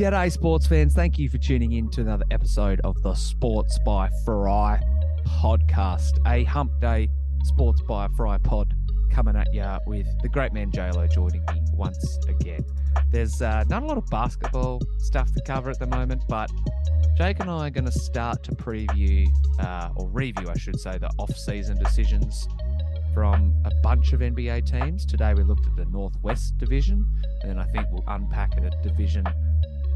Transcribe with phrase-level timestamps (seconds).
[0.00, 0.94] G'day, sports fans.
[0.94, 4.80] Thank you for tuning in to another episode of the Sports by Fry
[5.26, 7.10] podcast, a hump day
[7.44, 8.72] Sports by Fry pod
[9.12, 12.64] coming at you with the great man JLo joining me once again.
[13.10, 16.50] There's uh, not a lot of basketball stuff to cover at the moment, but
[17.18, 19.28] Jake and I are going to start to preview,
[19.58, 22.48] uh, or review, I should say, the off season decisions
[23.12, 25.04] from a bunch of NBA teams.
[25.04, 27.06] Today we looked at the Northwest Division,
[27.42, 29.26] and I think we'll unpack it a division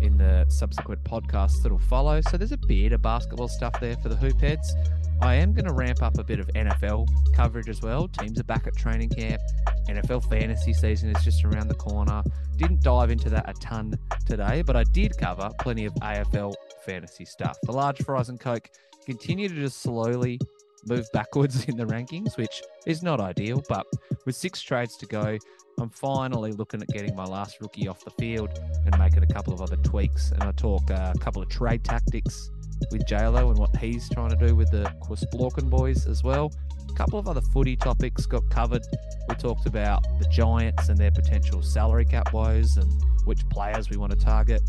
[0.04, 2.20] in the subsequent podcasts that'll follow.
[2.20, 4.74] So there's a bit of basketball stuff there for the hoop heads.
[5.20, 8.08] I am going to ramp up a bit of NFL coverage as well.
[8.08, 9.40] Teams are back at training camp.
[9.88, 12.22] NFL fantasy season is just around the corner.
[12.56, 13.94] Didn't dive into that a ton
[14.26, 17.56] today, but I did cover plenty of AFL fantasy stuff.
[17.62, 18.68] The large fries and Coke
[19.06, 20.38] continue to just slowly
[20.86, 23.62] move backwards in the rankings, which is not ideal.
[23.68, 23.86] But
[24.26, 25.38] with six trades to go,
[25.78, 28.50] I'm finally looking at getting my last rookie off the field
[28.84, 30.30] and making a couple of other tweaks.
[30.30, 32.50] And I talk uh, a couple of trade tactics
[32.90, 36.52] with JLo and what he's trying to do with the Quisblorken boys as well.
[36.88, 38.82] A couple of other footy topics got covered.
[39.28, 42.90] We talked about the Giants and their potential salary cap woes and
[43.24, 44.62] which players we want to target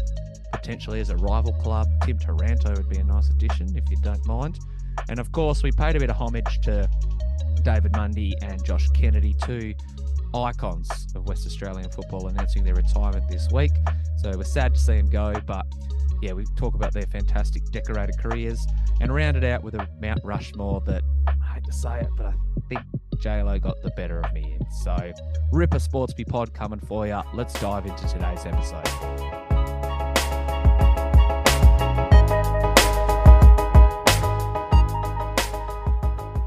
[0.52, 1.88] potentially as a rival club.
[2.04, 4.60] Tim Taranto would be a nice addition if you don't mind.
[5.10, 6.90] And of course, we paid a bit of homage to
[7.62, 9.74] David Mundy and Josh Kennedy, two
[10.36, 13.72] icons of West Australian football, announcing their retirement this week.
[14.18, 15.66] So we're sad to see them go, but
[16.22, 18.66] yeah, we talk about their fantastic decorated careers
[19.02, 22.28] and round it out with a Mount Rushmore that I hate to say it, but
[22.28, 22.34] I
[22.70, 22.82] think
[23.18, 24.72] JLo got the better of me in.
[24.84, 24.96] So,
[25.52, 27.22] Ripper Sportsby Pod coming for you.
[27.34, 29.55] Let's dive into today's episode.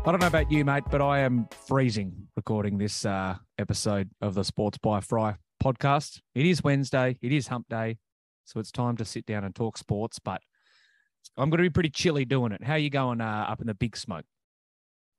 [0.08, 4.32] I don't know about you, mate, but I am freezing recording this uh, episode of
[4.32, 6.22] the Sports by Fry podcast.
[6.34, 7.98] It is Wednesday, it is hump day,
[8.46, 10.40] so it's time to sit down and talk sports, but
[11.36, 12.64] I'm going to be pretty chilly doing it.
[12.64, 14.24] How are you going uh, up in the big smoke?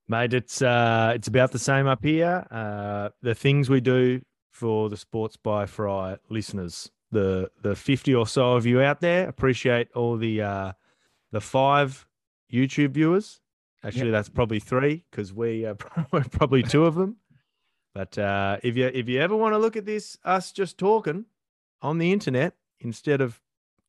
[0.08, 2.48] Mate, it's uh, it's about the same up here.
[2.50, 8.26] Uh, the things we do for the Sports by Fry listeners, the the 50 or
[8.26, 10.72] so of you out there, appreciate all the uh,
[11.32, 12.08] the five
[12.52, 13.40] YouTube viewers
[13.84, 14.12] Actually, yep.
[14.14, 17.18] that's probably three because we are probably two of them.
[17.94, 21.26] But uh, if you if you ever want to look at this, us just talking
[21.82, 23.42] on the internet instead of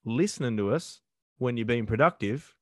[0.05, 1.01] listening to us
[1.39, 2.55] when you're being productive,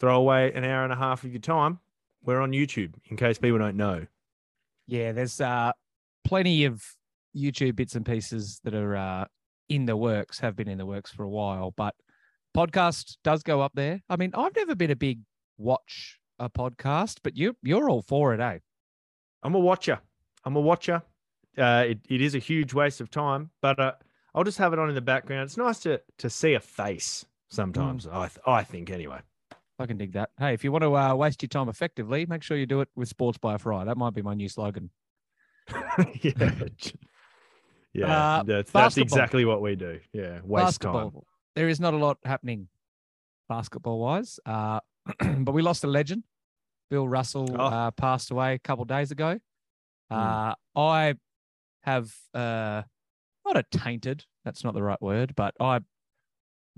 [0.00, 1.80] throw away an hour and a half of your time.
[2.24, 4.06] We're on YouTube in case people don't know.
[4.86, 5.72] Yeah, there's uh,
[6.24, 6.82] plenty of
[7.36, 9.24] YouTube bits and pieces that are uh,
[9.68, 11.94] in the works, have been in the works for a while, but
[12.56, 14.02] podcast does go up there.
[14.08, 15.20] I mean, I've never been a big
[15.58, 18.58] watch a podcast, but you you're all for it, eh?
[19.42, 20.00] I'm a watcher.
[20.44, 21.02] I'm a watcher.
[21.56, 23.92] Uh, it, it is a huge waste of time, but uh,
[24.34, 25.44] I'll just have it on in the background.
[25.44, 28.06] It's nice to to see a face sometimes.
[28.06, 28.14] Mm.
[28.14, 29.20] I th- I think anyway.
[29.78, 30.30] I can dig that.
[30.38, 32.88] Hey, if you want to uh, waste your time effectively, make sure you do it
[32.96, 33.84] with Sports by a Fry.
[33.84, 34.90] That might be my new slogan.
[36.22, 36.52] yeah,
[37.92, 40.00] yeah, uh, that's, that's exactly what we do.
[40.12, 41.10] Yeah, waste basketball.
[41.10, 41.20] time.
[41.56, 42.68] There is not a lot happening
[43.48, 44.38] basketball wise.
[44.46, 44.80] Uh,
[45.38, 46.24] but we lost a legend.
[46.90, 47.64] Bill Russell oh.
[47.64, 49.38] uh, passed away a couple days ago.
[50.12, 50.16] Mm.
[50.16, 51.14] Uh, I
[51.82, 52.82] have uh,
[53.44, 54.24] not a tainted.
[54.44, 55.80] That's not the right word, but I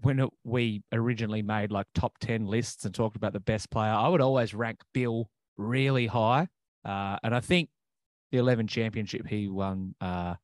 [0.00, 3.90] when it, we originally made like top 10 lists and talked about the best player,
[3.90, 6.46] I would always rank Bill really high.
[6.84, 7.68] Uh, and I think
[8.30, 10.34] the 11 championship he won, uh,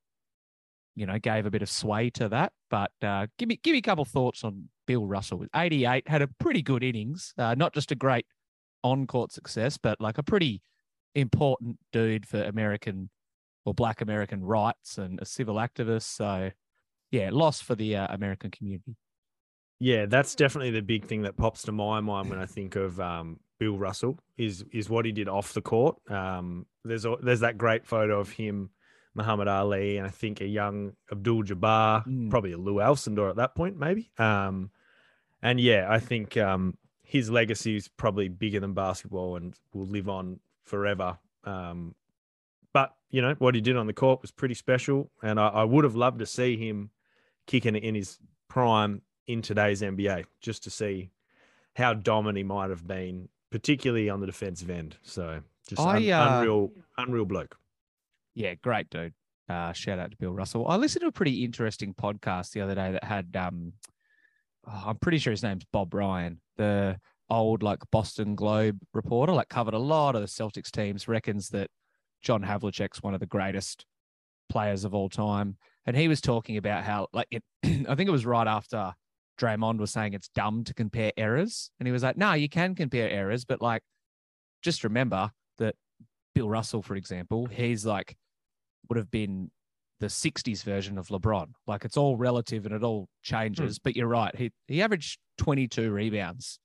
[0.96, 2.52] you know, gave a bit of sway to that.
[2.68, 6.22] But uh, give me give me a couple thoughts on Bill Russell with 88, had
[6.22, 8.26] a pretty good innings, uh, not just a great
[8.82, 10.62] on court success, but like a pretty
[11.14, 13.10] important dude for American
[13.64, 16.14] or Black American rights and a civil activist.
[16.14, 16.50] So,
[17.10, 18.96] yeah, loss for the uh, American community.
[19.80, 23.00] Yeah, that's definitely the big thing that pops to my mind when I think of
[23.00, 25.96] um, Bill Russell is is what he did off the court.
[26.10, 28.70] Um, there's a, there's that great photo of him,
[29.14, 32.30] Muhammad Ali, and I think a young Abdul Jabbar, mm.
[32.30, 34.10] probably a Lou Alcindor at that point, maybe.
[34.16, 34.70] Um,
[35.44, 40.08] and yeah, I think um, his legacy is probably bigger than basketball and will live
[40.08, 41.18] on forever.
[41.44, 41.94] Um,
[42.72, 45.64] but you know what he did on the court was pretty special, and I, I
[45.64, 46.90] would have loved to see him
[47.46, 48.18] kicking in his
[48.48, 51.10] prime in today's NBA, just to see
[51.76, 54.96] how dominant he might have been, particularly on the defensive end.
[55.02, 57.58] So just I, un- uh, unreal, unreal bloke.
[58.34, 59.12] Yeah, great dude.
[59.46, 60.66] Uh, shout out to Bill Russell.
[60.66, 63.74] I listened to a pretty interesting podcast the other day that had um,
[64.66, 66.98] oh, I'm pretty sure his name's Bob Ryan, the
[67.30, 71.70] old like Boston Globe reporter, like covered a lot of the Celtics teams, reckons that
[72.22, 73.86] John Havlicek's one of the greatest
[74.48, 75.56] players of all time.
[75.86, 78.94] and he was talking about how like it, I think it was right after
[79.38, 82.74] Draymond was saying it's dumb to compare errors, and he was like, "No, you can
[82.74, 83.82] compare errors, but like,
[84.62, 85.74] just remember that
[86.34, 88.16] Bill Russell, for example, he's like
[88.88, 89.50] would have been
[90.04, 91.46] the 60s version of LeBron.
[91.66, 93.78] Like it's all relative and it all changes.
[93.78, 94.36] But you're right.
[94.36, 96.58] He he averaged 22 rebounds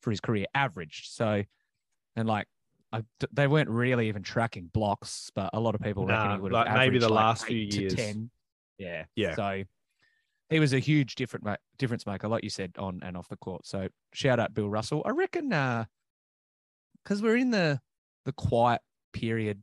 [0.00, 1.12] for his career, averaged.
[1.12, 1.42] So,
[2.14, 2.46] and like
[2.92, 3.02] I,
[3.32, 6.52] they weren't really even tracking blocks, but a lot of people reckon Nah, he would
[6.52, 7.94] like have maybe the like, last few years.
[7.94, 8.30] 10.
[8.78, 9.06] Yeah.
[9.16, 9.34] Yeah.
[9.34, 9.64] So
[10.50, 11.44] he was a huge different
[11.76, 13.66] difference maker, like you said, on and off the court.
[13.66, 15.02] So shout out Bill Russell.
[15.04, 15.86] I reckon uh
[17.02, 17.80] because we're in the
[18.24, 18.82] the quiet
[19.12, 19.62] period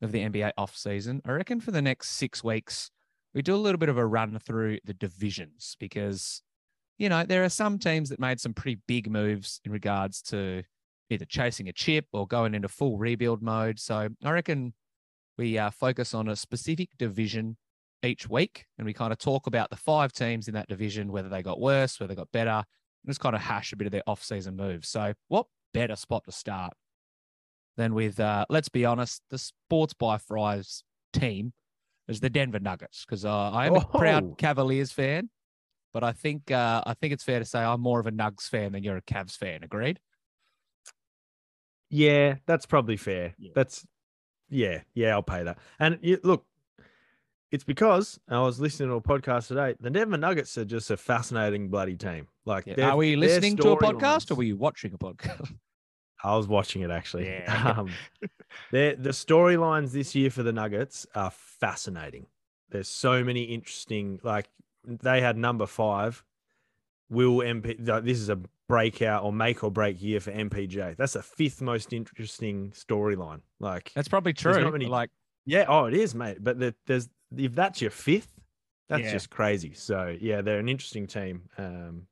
[0.00, 2.90] of the NBA off season, I reckon for the next six weeks
[3.34, 6.42] we do a little bit of a run through the divisions because
[6.96, 10.62] you know there are some teams that made some pretty big moves in regards to
[11.10, 13.78] either chasing a chip or going into full rebuild mode.
[13.78, 14.74] So I reckon
[15.36, 17.56] we uh, focus on a specific division
[18.02, 21.28] each week and we kind of talk about the five teams in that division, whether
[21.28, 22.64] they got worse, whether they got better, and
[23.08, 24.88] just kind of hash a bit of their off-season moves.
[24.88, 26.74] So what better spot to start
[27.78, 30.82] than with, uh, let's be honest, the Sports by Fries
[31.14, 31.54] team
[32.08, 33.98] is the Denver Nuggets because uh, I am a Oh.
[33.98, 35.30] proud Cavaliers fan,
[35.94, 38.48] but I think uh, I think it's fair to say I'm more of a Nugs
[38.48, 39.62] fan than you're a Cavs fan.
[39.62, 40.00] Agreed?
[41.90, 43.34] Yeah, that's probably fair.
[43.38, 43.52] Yeah.
[43.54, 43.86] That's
[44.50, 45.58] yeah, yeah, I'll pay that.
[45.78, 46.44] And you, look,
[47.52, 49.74] it's because I was listening to a podcast today.
[49.80, 52.26] The Denver Nuggets are just a fascinating bloody team.
[52.44, 52.90] Like, Yeah.
[52.90, 55.54] Are we listening to a podcast or were you watching a podcast?
[56.24, 57.26] I was watching it actually.
[57.28, 57.74] Yeah.
[57.78, 57.90] Um,
[58.72, 62.26] the storylines this year for the Nuggets are fascinating.
[62.70, 64.20] There's so many interesting.
[64.22, 64.48] Like
[64.84, 66.24] they had number five.
[67.10, 67.76] Will MP?
[68.04, 68.38] This is a
[68.68, 70.96] breakout or make or break year for MPJ.
[70.96, 73.40] That's the fifth most interesting storyline.
[73.60, 74.70] Like That's probably true.
[74.70, 75.10] many- Like,
[75.46, 76.38] Yeah, oh, it is, mate.
[76.40, 78.28] But the, there's if that's your fifth,
[78.88, 79.12] that's Yeah.
[79.12, 79.72] just crazy.
[79.72, 81.42] So yeah, they're an interesting team.
[81.56, 82.06] Um,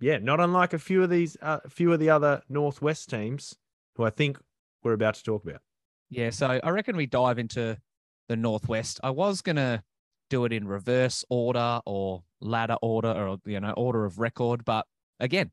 [0.00, 3.54] yeah, not unlike a few of these, uh, a few of the other Northwest teams
[3.96, 4.38] who I think
[4.82, 5.60] we're about to talk about.
[6.10, 7.76] yeah, so I reckon we dive into
[8.28, 9.00] the Northwest.
[9.02, 9.82] I was to
[10.30, 14.64] do it in reverse order or ladder order or, you know, order of record.
[14.64, 14.86] But
[15.20, 15.50] again,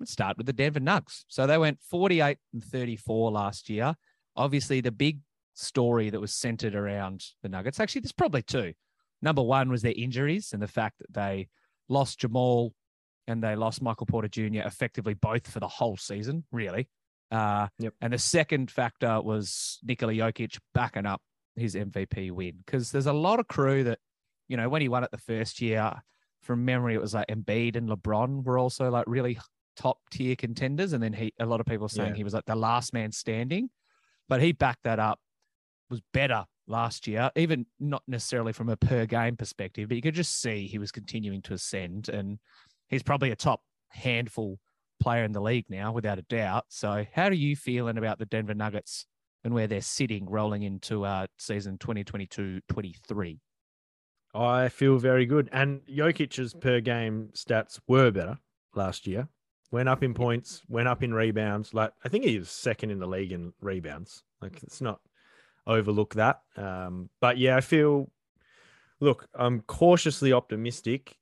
[0.00, 1.24] let's start with the Denver Nugs.
[1.28, 3.94] So they went 48 and 34 last year.
[4.36, 5.18] Obviously, the big
[5.54, 8.72] story that was centered around the Nuggets, actually, there's probably two.
[9.20, 11.48] Number one was their injuries and the fact that they
[11.88, 12.72] lost Jamal
[13.26, 14.60] and they lost Michael Porter Jr.
[14.66, 16.88] effectively both for the whole season, really.
[17.30, 17.94] Uh, Yep.
[18.00, 21.22] And the second factor was Nikola Jokic backing up
[21.56, 23.98] his MVP win because there's a lot of crew that,
[24.48, 25.92] you know, when he won it the first year,
[26.42, 29.38] from memory, it was like Embiid and LeBron were also like really
[29.76, 30.92] top tier contenders.
[30.92, 32.16] And then he, a lot of people saying Yeah.
[32.16, 33.70] he was like the last man standing,
[34.28, 35.20] but he backed that up,
[35.88, 40.14] was better last year, even not necessarily from a per game perspective, but you could
[40.14, 42.08] just see he was continuing to ascend.
[42.08, 42.38] And
[42.92, 44.60] he's probably a top handful
[45.00, 46.66] player in the league now, without a doubt.
[46.68, 49.06] So, how are you feeling about the Denver Nuggets
[49.42, 53.40] and where they're sitting rolling into uh, season 2022 23?
[54.34, 55.48] I feel very good.
[55.52, 58.38] And Jokic's per game stats were better
[58.74, 59.28] last year.
[59.70, 61.74] Went up in points, went up in rebounds.
[61.74, 64.22] Like I think he was second in the league in rebounds.
[64.40, 65.00] Like it's not
[65.66, 66.40] overlook that.
[66.56, 68.10] Um, but yeah, I feel
[69.00, 71.16] look, I'm cautiously optimistic.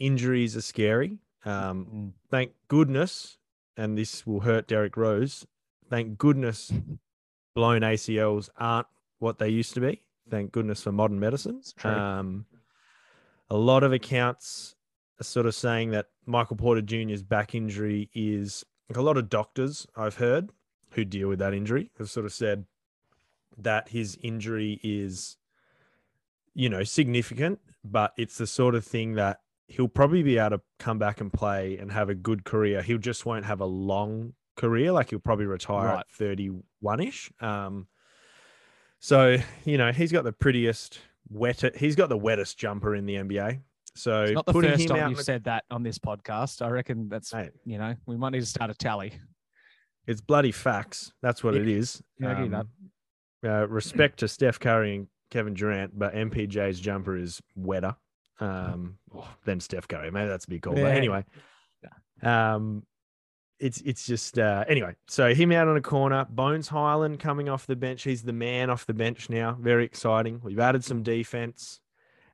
[0.00, 1.18] Injuries are scary.
[1.44, 2.12] Um, Mm.
[2.30, 3.38] thank goodness,
[3.76, 5.46] and this will hurt Derrick Rose.
[5.88, 6.72] Thank goodness,
[7.54, 8.88] blown ACLs aren't
[9.18, 10.02] what they used to be.
[10.28, 11.72] Thank goodness for modern medicines.
[11.76, 11.90] true.
[11.90, 12.46] Um,
[13.48, 14.74] a lot of accounts
[15.20, 19.28] are sort of saying that Michael Porter Jr.'s back injury is like a lot of
[19.28, 20.50] doctors I've heard
[20.92, 22.64] who deal with that injury have sort of said
[23.58, 25.36] that his injury is,
[26.54, 30.60] you know, significant, but it's the sort of thing that he'll probably be able to
[30.78, 32.82] come back and play and have a good career.
[32.82, 34.92] He'll just won't have a long career.
[34.92, 36.00] Like he'll probably retire Right.
[36.00, 37.30] at 31 ish.
[37.40, 37.86] Um,
[38.98, 40.98] so, you know, he's got the prettiest,
[41.32, 43.60] wettest, he's got the wettest jumper in the NBA.
[43.94, 45.98] So It's not the putting first him time out you've the- said that on this
[45.98, 46.62] podcast.
[46.64, 49.12] I reckon that's, Mate, you know, we might need to start a tally.
[50.06, 51.12] it's bloody facts.
[51.22, 51.60] That's what Yeah.
[51.60, 52.02] it is.
[52.18, 52.60] Yeah, get that.
[52.60, 52.68] Um,
[53.62, 57.94] uh, respect to Steph Curry and Kevin Durant, but MPJ's jumper is wetter
[58.40, 58.96] um,
[59.44, 60.10] then Steph Curry.
[60.10, 60.84] Maybe that's a big call, Yeah.
[60.84, 61.24] but anyway,
[62.22, 62.84] um,
[63.58, 64.94] it's it's just uh, anyway.
[65.06, 66.26] So him out on a corner.
[66.30, 68.02] Bones Hyland coming off the bench.
[68.02, 69.56] He's the man off the bench now.
[69.60, 70.40] Very exciting.
[70.42, 71.80] We've added some defense,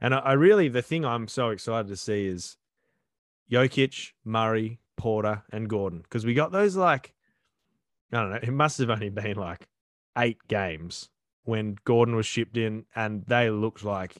[0.00, 2.56] and I, I really the thing I'm so excited to see is
[3.50, 7.12] Jokic, Murray, Porter, and Gordon because we got those like
[8.12, 8.38] I don't know.
[8.42, 9.66] It must have only been like
[10.16, 11.10] eight games
[11.42, 14.16] when Gordon was shipped in, and they looked like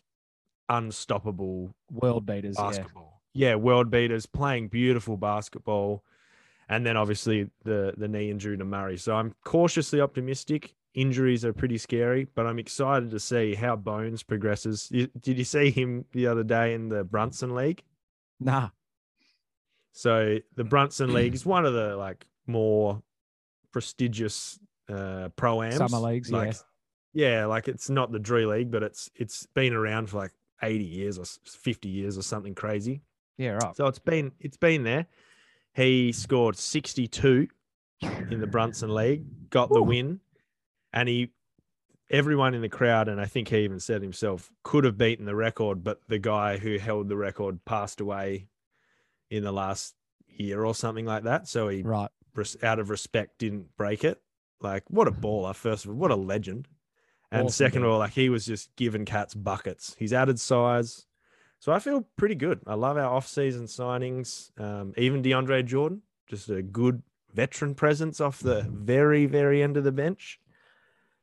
[0.69, 2.57] unstoppable World beaters.
[2.57, 3.21] Basketball.
[3.33, 3.57] Yeah.
[3.57, 6.03] world beaters playing beautiful basketball,
[6.69, 8.97] and then obviously the the knee injury to Murray.
[8.97, 10.75] So I'm cautiously optimistic.
[10.95, 14.89] Injuries are pretty scary, but I'm excited to see how Bones progresses.
[14.89, 17.83] Did you see him the other day in the Brunson League?
[18.41, 18.71] Nah.
[19.93, 23.03] So the Brunson League is one of the like more
[23.73, 24.59] prestigious
[24.89, 25.77] uh pro ams.
[25.77, 26.59] Summer leagues, like, yeah.
[27.17, 30.33] Yeah, like it's not the Drew League, but it's it's been around for like
[30.63, 33.03] 80 years or 50 years or something crazy.
[33.39, 33.77] Yeah, right.
[33.77, 35.07] So it's been it's been there.
[35.75, 37.49] He scored 62
[38.31, 40.21] in the Brunson League, got the win,
[40.93, 41.33] and he
[42.11, 45.35] everyone in the crowd, and I think he even said himself, could have beaten the
[45.35, 48.49] record, but the guy who held the record passed away
[49.31, 49.95] in the last
[50.29, 51.49] year or something like that.
[51.49, 52.11] So he Right.
[52.63, 54.23] out of respect didn't break it.
[54.61, 56.69] Like what a baller, first of all, what a legend.
[57.33, 59.97] And Awesome second of all, like he was just giving cats buckets.
[59.99, 61.07] He's added size.
[61.59, 62.61] So I feel pretty good.
[62.67, 64.51] I love our off-season signings.
[64.61, 67.03] Um, even DeAndre Jordan, just a good
[67.33, 70.39] veteran presence off the very, very end of the bench.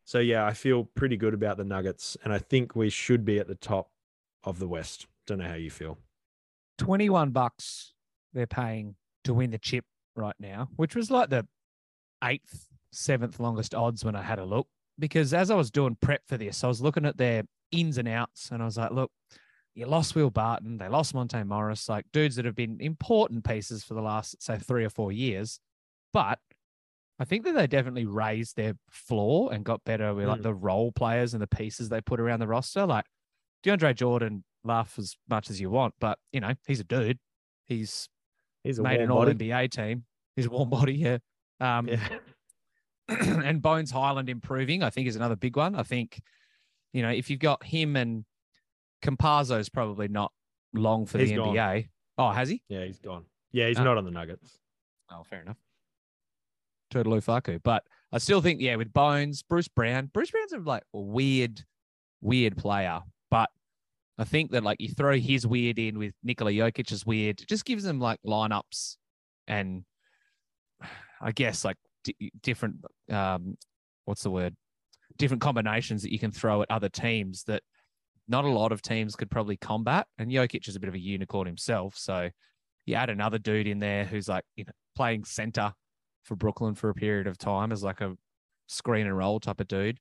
[0.05, 3.39] So yeah, I feel pretty good about the Nuggets, and I think we should be
[3.39, 3.89] at the top
[4.43, 5.07] of the West.
[5.25, 5.97] Don't know how you feel.
[6.79, 7.93] 21 bucks
[8.33, 11.47] they're paying to win the chip right now, which was like the
[12.23, 14.67] eighth, seventh longest odds when I had a look.
[14.99, 18.07] Because as I was doing prep for this, I was looking at their ins and
[18.07, 19.11] outs and I was like, look,
[19.75, 23.83] you lost Will Barton, they lost Monte Morris, like dudes that have been important pieces
[23.83, 25.59] for the last, say, three or four years.
[26.13, 26.37] But
[27.19, 30.43] I think that they definitely raised their floor and got better with like Mm.
[30.43, 32.85] the role players and the pieces they put around the roster.
[32.85, 33.05] Like
[33.63, 37.17] DeAndre Jordan, laugh as much as you want, but you know, he's a dude.
[37.65, 38.07] He's
[38.63, 39.33] He's a made an all body.
[39.49, 40.05] NBA team.
[40.35, 41.17] He's a warm body, yeah.
[41.59, 41.99] Um, Yeah.
[43.07, 45.75] and Bones Hyland improving, I think, is another big one.
[45.75, 46.21] I think,
[46.93, 48.25] you know, if you've got him and
[49.03, 50.31] Campazzo's probably not
[50.73, 51.55] long for He's the gone.
[51.55, 51.89] NBA.
[52.17, 52.61] Oh, has he?
[52.69, 53.25] Yeah, he's gone.
[53.51, 53.83] Yeah, he's Ah.
[53.83, 54.59] not on the Nuggets.
[55.11, 55.57] Oh, fair enough.
[56.89, 57.59] Turtle Faku.
[57.63, 61.63] But I still think, yeah, with Bones, Bruce Brown, Bruce Brown's a like weird,
[62.21, 63.01] weird player.
[63.31, 63.49] But
[64.17, 67.65] I think that like you throw his weird in with Nikola Jokic's weird, it just
[67.65, 68.97] gives them like lineups
[69.47, 69.83] and
[71.21, 72.77] I guess like d- different,
[73.09, 73.57] um,
[74.05, 74.55] what's the word?
[75.17, 77.61] Different combinations that you can throw at other teams that
[78.27, 80.07] not a lot of teams could probably combat.
[80.17, 81.95] And Jokic is a bit of a unicorn himself.
[81.97, 82.29] So
[82.85, 85.73] you add another dude in there who's like, you know, playing center
[86.23, 88.15] for Brooklyn for a period of time as like a
[88.67, 89.99] screen and roll type of dude.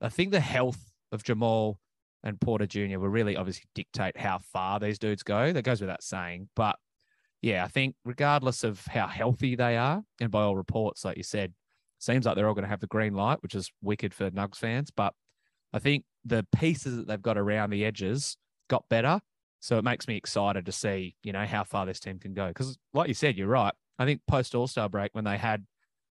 [0.00, 0.80] I think the health
[1.12, 1.78] of Jamal
[2.24, 2.98] and Porter Jr.
[2.98, 5.52] will really obviously dictate how far these dudes go.
[5.52, 6.48] That goes without saying.
[6.54, 6.76] But
[7.42, 11.24] yeah, I think regardless of how healthy they are, and by all reports, like you
[11.24, 11.52] said,
[11.98, 14.56] seems like they're all going to have the green light, which is wicked for Nugs
[14.56, 14.90] fans.
[14.90, 15.12] But
[15.72, 18.36] I think the pieces that they've got around the edges
[18.70, 19.20] got better.
[19.60, 22.48] So it makes me excited to see, you know, how far this team can go.
[22.48, 23.74] Because, like you said, you're right.
[23.98, 25.64] I think post All Star break when they had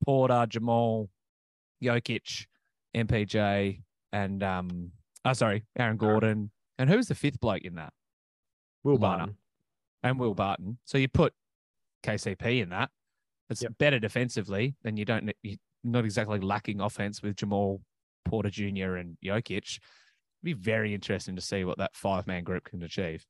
[0.04, 1.08] Porter, Jamal,
[1.82, 2.46] Jokic,
[2.94, 4.92] MPJ, and um,
[5.24, 7.92] oh sorry, Aaron Gordon, and who was the fifth bloke in that?
[8.82, 9.34] Will lineup.
[10.04, 10.78] And Will Barton.
[10.84, 11.32] So you put
[12.04, 12.90] KCP in that.
[13.50, 13.78] It's Yep.
[13.78, 15.32] better defensively than you don't.
[15.42, 17.82] You're not exactly lacking offense with Jamal
[18.24, 18.96] Porter Jr.
[18.96, 19.78] and Jokic.
[19.78, 19.80] It'd
[20.42, 23.26] be very interesting to see what that five man group can achieve.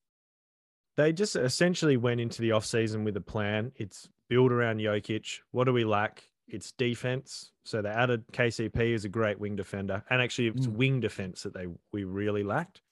[0.96, 3.72] They just essentially went into the offseason with a plan.
[3.76, 5.40] It's build around Jokic.
[5.50, 6.28] What do we lack?
[6.46, 7.50] It's defense.
[7.64, 10.04] So they added KCP as a great wing defender.
[10.10, 10.76] And actually it's Mm.
[10.76, 12.82] wing defense that they we really lacked.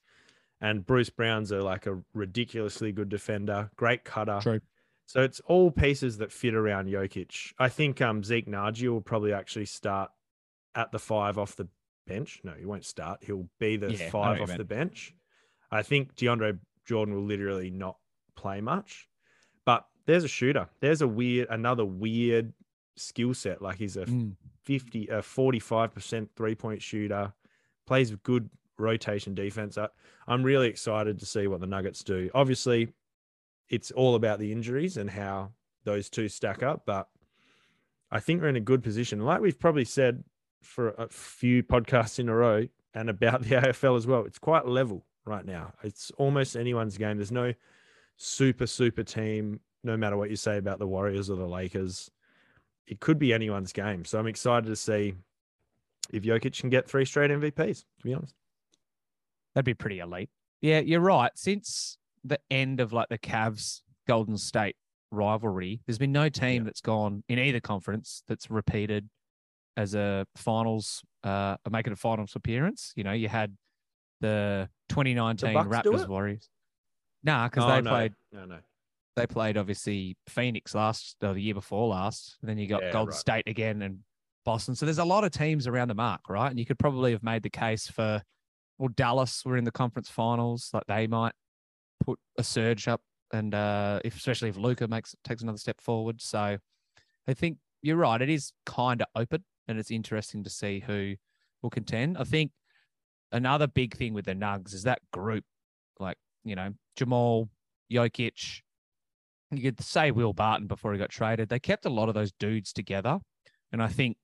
[0.63, 4.39] And Bruce Brown's a like a ridiculously good defender, great cutter.
[4.41, 4.61] True.
[5.05, 7.53] So it's all pieces that fit around Jokic.
[7.59, 10.09] I think um, Zeke Nnaji will probably actually start
[10.73, 11.67] at the five off the
[12.07, 12.39] bench.
[12.43, 13.19] No, he won't start.
[13.23, 14.57] He'll be the Yeah, I know what five off meant.
[14.57, 15.13] the bench.
[15.69, 17.97] I think DeAndre Jordan will literally not
[18.35, 19.07] play much.
[19.65, 20.69] But there's a shooter.
[20.79, 22.53] There's a weird, another weird
[22.95, 23.61] skill set.
[23.61, 24.35] Like he's a Mm.
[24.63, 27.33] 50, a 45% three point shooter,
[27.85, 29.77] plays with good rotation defense.
[29.77, 29.87] I,
[30.27, 32.29] I'm really excited to see what the Nuggets do.
[32.33, 32.89] Obviously,
[33.69, 35.51] it's all about the injuries and how
[35.83, 37.07] those two stack up, but
[38.11, 39.19] I think we're in a good position.
[39.19, 40.23] Like we've probably said
[40.61, 44.67] for a few podcasts in a row and about the AFL as well, it's quite
[44.67, 45.73] level right now.
[45.83, 47.17] It's almost anyone's game.
[47.17, 47.53] There's no
[48.17, 52.09] super, super team, no matter what you say about the Warriors or the Lakers
[52.87, 54.05] it could be anyone's game.
[54.05, 55.15] So I'm excited to see
[56.11, 58.35] if Jokic can get three straight MVPs, to be honest.
[59.55, 60.29] That'd be pretty elite.
[60.61, 61.31] Yeah, you're right.
[61.35, 64.75] Since the end of like the Cavs Golden State
[65.11, 66.65] rivalry, there's been no team Yeah.
[66.65, 69.09] that's gone in either conference that's repeated
[69.77, 72.93] as a finals, uh, making a finals appearance.
[72.95, 73.57] You know, you had
[74.21, 76.07] the 2019 Bucks do Raptors?
[76.07, 76.49] Warriors.
[77.23, 77.89] Nah, because Oh, they no.
[77.89, 78.59] played No, no.
[79.15, 82.37] they played obviously Phoenix last or the year before last.
[82.41, 83.19] And then you got Yeah, Golden right.
[83.19, 83.99] State again and
[84.45, 84.75] Boston.
[84.75, 86.49] So there's a lot of teams around the mark, right?
[86.49, 88.21] And you could probably have made the case for
[88.77, 91.33] well, Dallas were in the conference finals, like they might
[92.03, 93.01] put a surge up
[93.31, 96.21] and uh if especially if Luka makes takes another step forward.
[96.21, 96.57] So
[97.27, 98.21] I think you're right.
[98.21, 101.15] It is kind of open and it's interesting to see who
[101.61, 102.17] will contend.
[102.17, 102.51] I think
[103.31, 105.43] another big thing with the Nugs is that group,
[105.99, 107.49] like, you know, Jamal,
[107.91, 108.61] Jokic,
[109.51, 111.49] you could say Will Barton before he got traded.
[111.49, 113.19] They kept a lot of those dudes together.
[113.71, 114.17] And I think,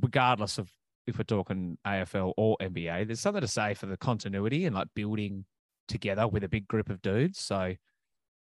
[0.00, 0.70] regardless of
[1.06, 4.88] if we're talking AFL or NBA, there's something to say for the continuity and like
[4.94, 5.44] building
[5.88, 7.38] together with a big group of dudes.
[7.38, 7.74] So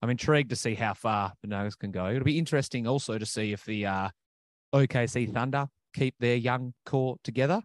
[0.01, 2.07] I'm intrigued to see how far the Nuggets can go.
[2.07, 4.09] It'll be interesting also to see if the uh,
[4.73, 7.61] OKC Thunder keep their young core together.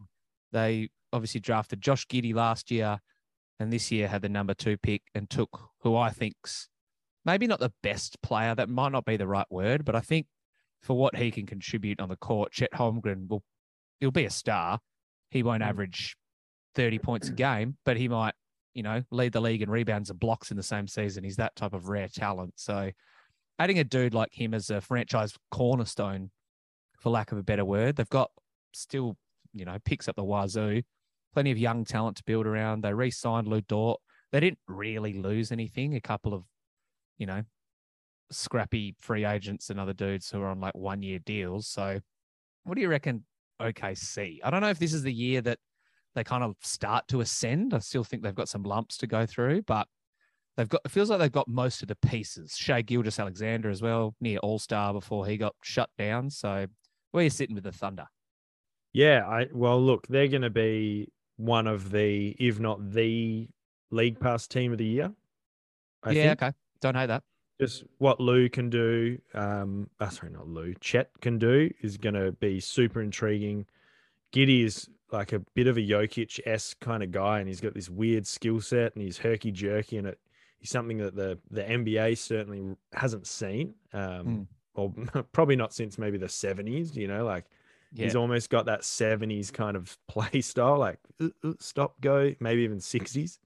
[0.53, 2.99] They obviously drafted Josh Giddey last year
[3.61, 6.69] and this year had the number two pick and took who I think's
[7.25, 8.55] maybe not the best player.
[8.55, 10.27] That might not be the right word, but I think
[10.81, 13.43] for what he can contribute on the court, Chet Holmgren will
[14.03, 14.81] he'll be a star.
[15.31, 15.69] He won't Mm.
[15.69, 16.17] average
[16.75, 18.35] 30 points a game, but he might,
[18.75, 21.23] you know, lead the league in rebounds and blocks in the same season.
[21.23, 22.59] He's that type of rare talent.
[22.59, 22.91] So
[23.61, 26.33] adding a dude like him as a franchise cornerstone,
[26.99, 28.33] for lack of a better word, they've got
[28.73, 29.17] still,
[29.53, 30.83] you know, picks up the wazoo,
[31.33, 32.83] plenty of young talent to build around.
[32.83, 34.01] They re-signed Lu Dort.
[34.33, 35.95] They didn't really lose anything.
[35.95, 36.45] A couple of,
[37.19, 37.45] you know,
[38.33, 41.69] scrappy free agents and other dudes who are on like one year deals.
[41.69, 42.01] So
[42.65, 43.27] what do you reckon
[43.63, 44.41] OKC?
[44.43, 45.59] I don't know if this is the year that
[46.15, 47.75] they kind of start to ascend.
[47.75, 49.89] I still think they've got some lumps to go through, but
[50.57, 52.57] they've got it feels like they've got most of the pieces.
[52.57, 56.31] Shai Gilgeous Alexander as well, near all star before he got shut down.
[56.31, 56.67] So
[57.11, 58.07] where are you sitting with the Thunder?
[58.93, 63.49] Yeah, I well look, they're going to be one of the, if not the
[63.91, 65.13] league pass team of the year.
[66.03, 66.53] I yeah, think okay.
[66.81, 67.23] Don't hate that.
[67.63, 69.19] Just what Lou can do.
[69.35, 70.75] Um, oh, sorry, not Lou.
[70.81, 73.67] Chet can do is going to be super intriguing.
[74.33, 77.75] Giddey is like a bit of a Jokic s kind of guy, and he's got
[77.75, 80.19] this weird skill set, and he's herky jerky, and it
[80.59, 83.75] he's something that the the NBA certainly hasn't seen.
[83.93, 84.93] Um, or
[85.33, 86.97] probably not since maybe the seventies.
[86.97, 87.45] You know, like
[87.93, 88.07] Yeah.
[88.07, 92.63] He's almost got that 70s kind of play style, like uh, uh, stop, go, maybe
[92.63, 93.39] even 60s.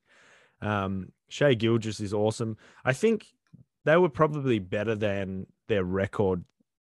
[0.62, 2.56] Um, Shai Gilgeous is awesome.
[2.84, 3.26] I think
[3.86, 6.44] they were probably better than their record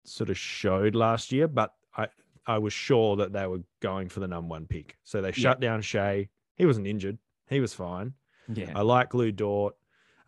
[0.05, 2.07] sort of showed last year, but I,
[2.45, 4.95] I was sure that they were going for the number one pick.
[5.03, 6.29] So they shut down Shai.
[6.55, 7.17] He wasn't injured.
[7.49, 8.13] He was fine.
[8.51, 8.71] yeah.
[8.73, 9.75] I like Lu Dort.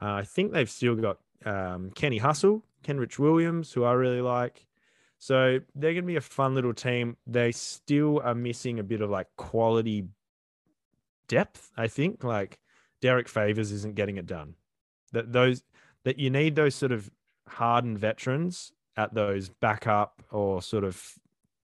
[0.02, 4.66] Uh, I think they've still got um, Kenny Hustle, Kenrich Williams, who I really like.
[5.18, 7.16] So they're going to be a fun little team.
[7.26, 10.08] They still are missing a bit of like quality
[11.30, 11.72] depth.
[11.78, 12.60] I think like
[13.02, 14.56] Derrick Favors isn't getting it done.
[15.14, 15.64] That those
[16.04, 17.10] that you need those sort of
[17.48, 21.20] hardened veterans at those backup or sort of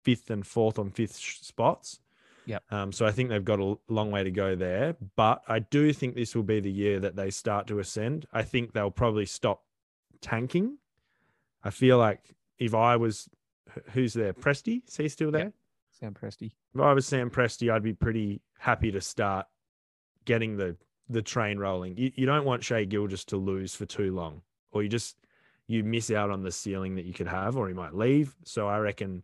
[0.04, 2.00] fifth and fourth on fifth spots.
[2.46, 2.64] Yep.
[2.72, 5.92] Um, so I think they've got a long way to go there, but I do
[5.92, 8.26] think this will be the year that they start to ascend.
[8.32, 9.64] I think they'll probably stop
[10.22, 10.78] tanking.
[11.64, 12.22] I feel like
[12.58, 13.28] if I was,
[13.92, 14.34] who's there?
[14.34, 14.88] Presty?
[14.88, 15.46] Is he still there?
[15.46, 15.54] Yep.
[16.00, 16.52] Sam Presti.
[16.74, 19.48] If I was Sam Presti, I'd be pretty happy to start
[20.26, 20.78] getting the
[21.10, 21.98] the train rolling.
[21.98, 24.42] You, you don't want Shai Gilgeous to lose for too long,
[24.72, 25.18] or you just
[25.68, 28.36] you miss out on the ceiling that you could have, or he might leave.
[28.44, 29.24] So I reckon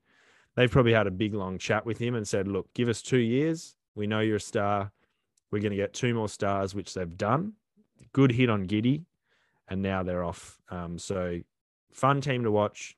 [0.55, 3.17] they've probably had a big long chat with him and said, "Look, give us two
[3.17, 3.75] years.
[3.95, 4.91] We know you're a star.
[5.51, 7.53] We're going to get two more stars, which they've done.
[8.11, 9.03] Good hit on Giddey,
[9.67, 10.59] and now they're off.
[10.69, 11.41] Um, so
[11.91, 12.97] fun team to watch.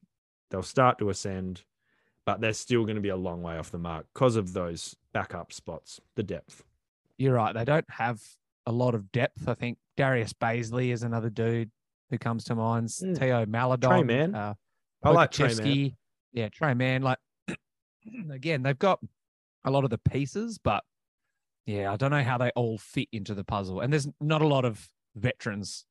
[0.50, 1.64] They'll start to ascend,
[2.26, 4.96] but they're still going to be a long way off the mark because of those
[5.12, 6.64] backup spots, the depth.
[7.18, 7.54] You're right.
[7.54, 8.22] They don't have
[8.66, 9.48] a lot of depth.
[9.48, 11.72] I think Darius Bazley is another dude
[12.10, 12.88] who comes to mind.
[12.90, 13.20] Mm.
[13.20, 13.90] Teo Maledon.
[13.90, 14.36] Tre Mann.
[14.36, 14.54] Uh,
[15.04, 15.58] I like Tre Mann.
[15.58, 15.96] Pokusevski.
[16.34, 17.02] Yeah, Tre Mann.
[17.02, 17.18] Like
[18.32, 19.00] again, they've got
[19.64, 20.84] a lot of the pieces, but
[21.66, 23.80] yeah, I don't know how they all fit into the puzzle.
[23.82, 25.86] And there's not a lot of veterans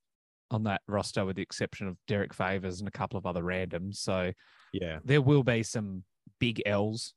[0.51, 3.97] on that roster, with the exception of Derrick Favors and a couple of other randoms.
[3.97, 4.33] So
[4.73, 4.99] Yeah.
[5.05, 6.05] there will be some
[6.39, 7.15] big L's.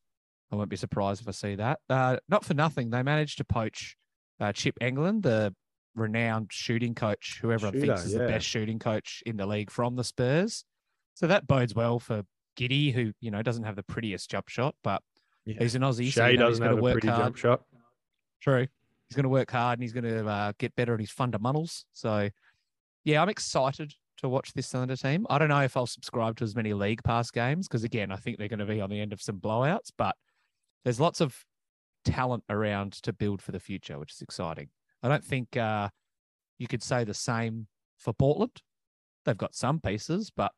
[0.51, 1.79] I won't be surprised if I see that.
[1.89, 3.95] Uh, not for nothing, they managed to poach
[4.39, 5.53] uh, Chip Engelland, the
[5.95, 8.19] renowned shooting coach, who everyone thinks is yeah.
[8.19, 10.63] the best shooting coach in the league from the Spurs.
[11.15, 12.23] So that bodes well for
[12.57, 15.01] Giddey, who you know doesn't have the prettiest jump shot, but
[15.45, 15.55] yeah.
[15.59, 16.11] he's an Aussie.
[16.11, 17.23] so you know he's doesn't going have to a work pretty hard.
[17.23, 17.61] jump shot.
[18.41, 18.67] True.
[19.09, 21.85] He's going to work hard and he's going to uh, get better at his fundamentals.
[21.93, 22.29] So,
[23.05, 25.25] yeah, I'm excited to watch this Thunder team.
[25.29, 28.17] I don't know if I'll subscribe to as many league pass games because, again, I
[28.17, 30.15] think they're going to be on the end of some blowouts, but
[30.83, 31.35] there's lots of
[32.07, 34.69] talent around to build for the future, which is exciting.
[35.03, 35.89] I don't think uh,
[36.57, 37.67] you could say the same
[37.97, 38.61] for Portland.
[39.25, 40.51] They've got some pieces, but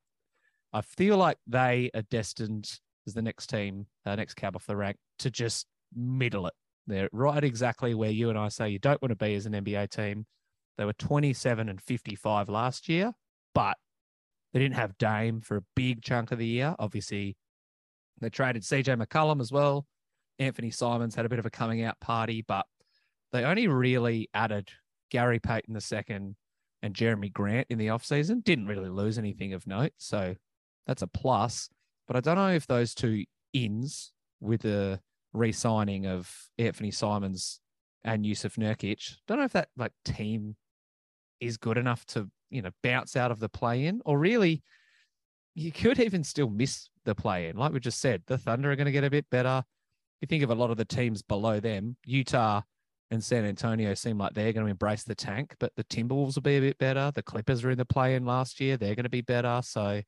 [0.71, 4.75] I feel like they are destined as the next team, uh, next cab off the
[4.75, 6.53] rank, to just middle it.
[6.85, 9.53] They're right exactly where you and I say you don't want to be as an
[9.53, 10.25] NBA team.
[10.77, 13.11] They were 27 and 55 last year,
[13.53, 13.75] but
[14.53, 16.75] they didn't have Dame for a big chunk of the year.
[16.79, 17.35] Obviously,
[18.21, 19.85] they traded CJ McCollum as well.
[20.39, 22.65] Anthony Simons had a bit of a coming out party, but
[23.31, 24.69] they only really added
[25.11, 26.35] Gary Payton II
[26.81, 28.43] and Jerami Grant in the offseason.
[28.43, 29.91] Didn't really lose anything of note.
[29.97, 30.35] So
[30.87, 31.69] that's a plus.
[32.07, 34.99] But I don't know if those two ins with the
[35.33, 37.59] re signing of Anthony Simons
[38.03, 40.55] and Jusuf Nurkic, don't know if that like team
[41.39, 44.63] is good enough to, you know, bounce out of the play in or really
[45.53, 47.57] you could even still miss the play in.
[47.57, 49.63] Like we just said, the Thunder are going to get a bit better.
[50.21, 52.61] You think of a lot of the teams below them, Utah
[53.11, 56.41] and San Antonio seem like they're going to embrace the tank, but the Timberwolves will
[56.41, 57.11] be a bit better.
[57.13, 58.77] The Clippers are in the play in last year.
[58.77, 59.61] They're going to be better.
[59.63, 60.01] So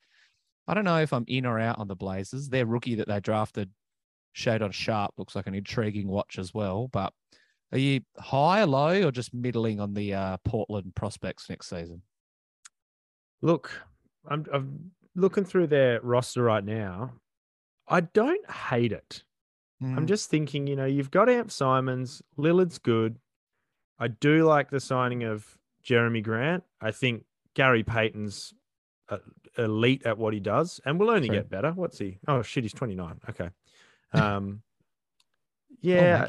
[0.68, 2.48] I don't know if I'm in or out on the Blazers.
[2.48, 3.70] Their rookie that they drafted,
[4.36, 6.88] Shaedon Sharpe, looks like an intriguing watch as well.
[6.92, 7.12] But
[7.72, 12.02] are you high or low or just middling on the uh, Portland prospects next season?
[13.40, 13.72] Look,
[14.28, 17.14] I'm, I'm looking through their roster right now.
[17.88, 19.24] I don't hate it.
[19.82, 19.96] Mm.
[19.96, 23.16] I'm just thinking, you know, you've got Amp Simons, Lillard's good.
[23.98, 26.64] I do like the signing of Jerami Grant.
[26.80, 28.54] I think Gary Payton's
[29.58, 31.72] elite at what he does and will only get better.
[31.72, 32.18] What's he?
[32.26, 33.20] Oh shit, he's 29.
[33.30, 33.50] Okay.
[34.14, 34.60] Um
[35.80, 36.26] yeah.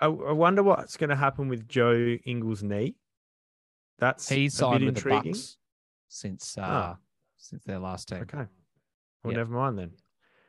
[0.00, 2.96] Oh, I, I, wonder what's going to happen with Joe Ingles' knee.
[4.00, 5.22] That's he's signed with intriguing.
[5.22, 5.58] the Bucks
[6.08, 6.98] since uh oh.
[7.36, 8.22] since their last team.
[8.22, 8.46] Okay.
[9.22, 9.92] Well, never mind then.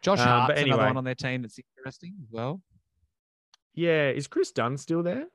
[0.04, 2.62] Josh um, Hart's anyway, another one on their team that's interesting as well.
[3.74, 5.26] Yeah, is Kris Dunn still there?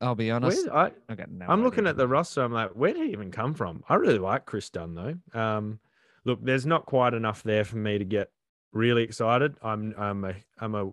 [0.00, 0.66] I'll be honest.
[0.68, 2.42] I, I no I'm looking at the roster.
[2.42, 3.84] I'm like, where did he even come from?
[3.88, 5.38] I really like Kris Dunn though.
[5.38, 5.78] Um,
[6.24, 8.30] look, there's not quite enough there for me to get
[8.72, 9.56] really excited.
[9.62, 10.90] I'm I'm a I'm a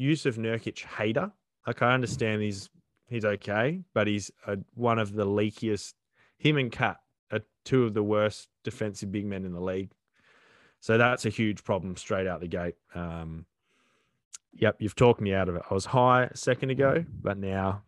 [0.00, 1.32] Jusuf Nurkic hater.
[1.66, 2.68] Like I understand he's
[3.08, 5.94] he's okay, but he's a, one of the leakiest.
[6.38, 6.96] Him and KAT
[7.32, 9.90] are two of the worst defensive big men in the league.
[10.84, 12.74] So that's a huge problem straight out the gate.
[12.94, 13.46] Um,
[14.56, 15.62] Yep, you've talked me out of it.
[15.70, 17.82] I was high a second ago, but now,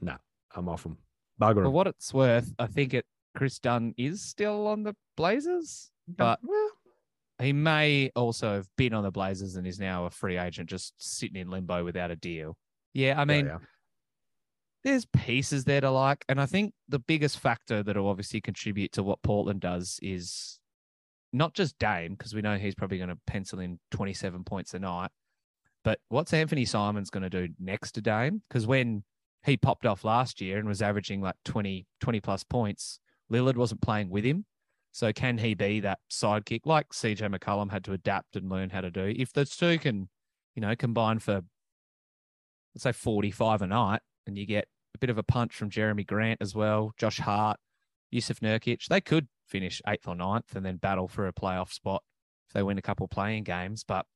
[0.00, 0.16] nah,
[0.54, 0.98] I'm off them.
[1.40, 5.92] Bugger For what it's worth, I think it Kris Dunn is still on the Blazers,
[6.08, 6.70] but well,
[7.40, 10.94] he may also have been on the Blazers and is now a free agent, just
[10.98, 12.56] sitting in limbo without a deal.
[12.92, 13.58] Yeah, I mean, yeah, yeah.
[14.84, 18.92] there's pieces there to like, and I think the biggest factor that will obviously contribute
[18.92, 20.58] to what Portland does is
[21.32, 24.78] not just Dame, because we know he's probably going to pencil in 27 points a
[24.78, 25.10] night,
[25.84, 28.42] but what's Anthony Simons going to do next to Dame?
[28.48, 29.04] Because when
[29.44, 33.80] he popped off last year and was averaging like 20, 20 plus points, Lillard wasn't
[33.80, 34.44] playing with him.
[34.92, 38.82] So can he be that sidekick like CJ McCollum had to adapt and learn how
[38.82, 39.12] to do?
[39.16, 40.08] If the two can,
[40.54, 41.40] you know, combine for
[42.74, 46.06] let's say 45 a night and you get a bit of a punch from Jerami
[46.06, 47.58] Grant as well, Josh Hart,
[48.12, 52.02] Jusuf Nurkic, they could finish eighth or ninth and then battle for a playoff spot
[52.48, 53.84] if they win a couple playing games.
[53.86, 54.06] But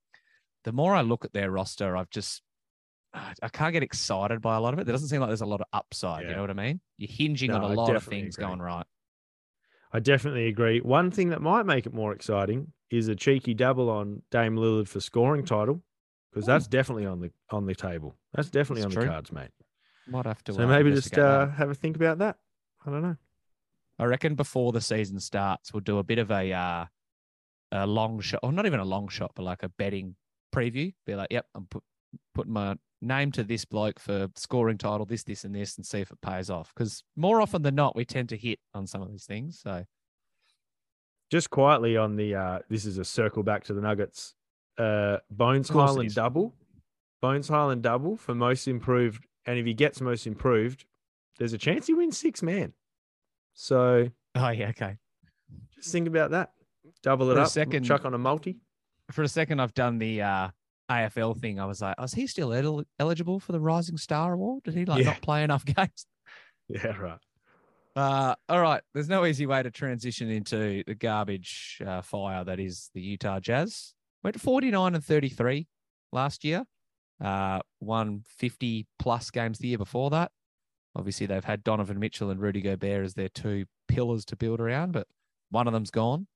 [0.64, 2.42] the more I look at their roster, I've just
[3.14, 4.86] I can't get excited by a lot of it.
[4.86, 6.24] There doesn't seem like there's a lot of upside.
[6.24, 6.30] Yeah.
[6.30, 6.80] You know what I mean?
[6.96, 8.46] You're hinging no, on a lot of things agree.
[8.46, 8.86] going right.
[9.92, 10.80] I definitely agree.
[10.80, 14.88] One thing that might make it more exciting is a cheeky double on Dame Lillard
[14.88, 15.82] for scoring title,
[16.30, 18.16] because that's definitely on the on the table.
[18.34, 19.02] That's definitely that's on true.
[19.04, 19.50] the cards, mate.
[20.08, 20.54] Might have to.
[20.54, 22.36] So uh, maybe just uh, have a think about that.
[22.84, 23.16] I don't know.
[23.98, 26.84] I reckon before the season starts, we'll do a bit of a uh,
[27.72, 30.16] a long shot, or not even a long shot, but like a betting
[30.54, 30.92] preview.
[31.06, 31.82] Be like, yep, I'm put,
[32.34, 36.00] putting my name to this bloke for scoring title, this, this, and this, and see
[36.00, 36.72] if it pays off.
[36.74, 39.60] Because more often than not, we tend to hit on some of these things.
[39.60, 39.84] So,
[41.30, 44.34] just quietly on the, uh, this is a circle back to the Nuggets.
[44.78, 46.54] Uh, Bones Hyland double,
[47.22, 50.84] Bones Hyland double for most improved, and if he gets most improved,
[51.38, 52.74] there's a chance he wins six man.
[53.56, 54.96] So, oh yeah, okay.
[55.74, 56.52] Just think about that.
[57.02, 57.48] Double it for up.
[57.48, 58.60] second, chuck on a multi
[59.10, 60.48] for a second, I've done the uh,
[60.90, 61.60] AFL thing.
[61.60, 64.64] I was like, is he still el- eligible for the Rising Star Award?
[64.64, 65.10] Did he like yeah.
[65.10, 66.06] not play enough games?
[66.68, 67.18] Yeah, right.
[67.94, 68.82] Uh, all right.
[68.92, 73.40] There's no easy way to transition into the garbage uh, fire that is the Utah
[73.40, 73.94] Jazz.
[74.22, 75.66] Went 49 and 33
[76.12, 76.64] last year.
[77.24, 80.30] Uh, won 50 plus games the year before that.
[80.96, 84.92] Obviously, they've had Donovan Mitchell and Rudy Gobert as their two pillars to build around,
[84.92, 85.06] but
[85.50, 86.26] one of them's gone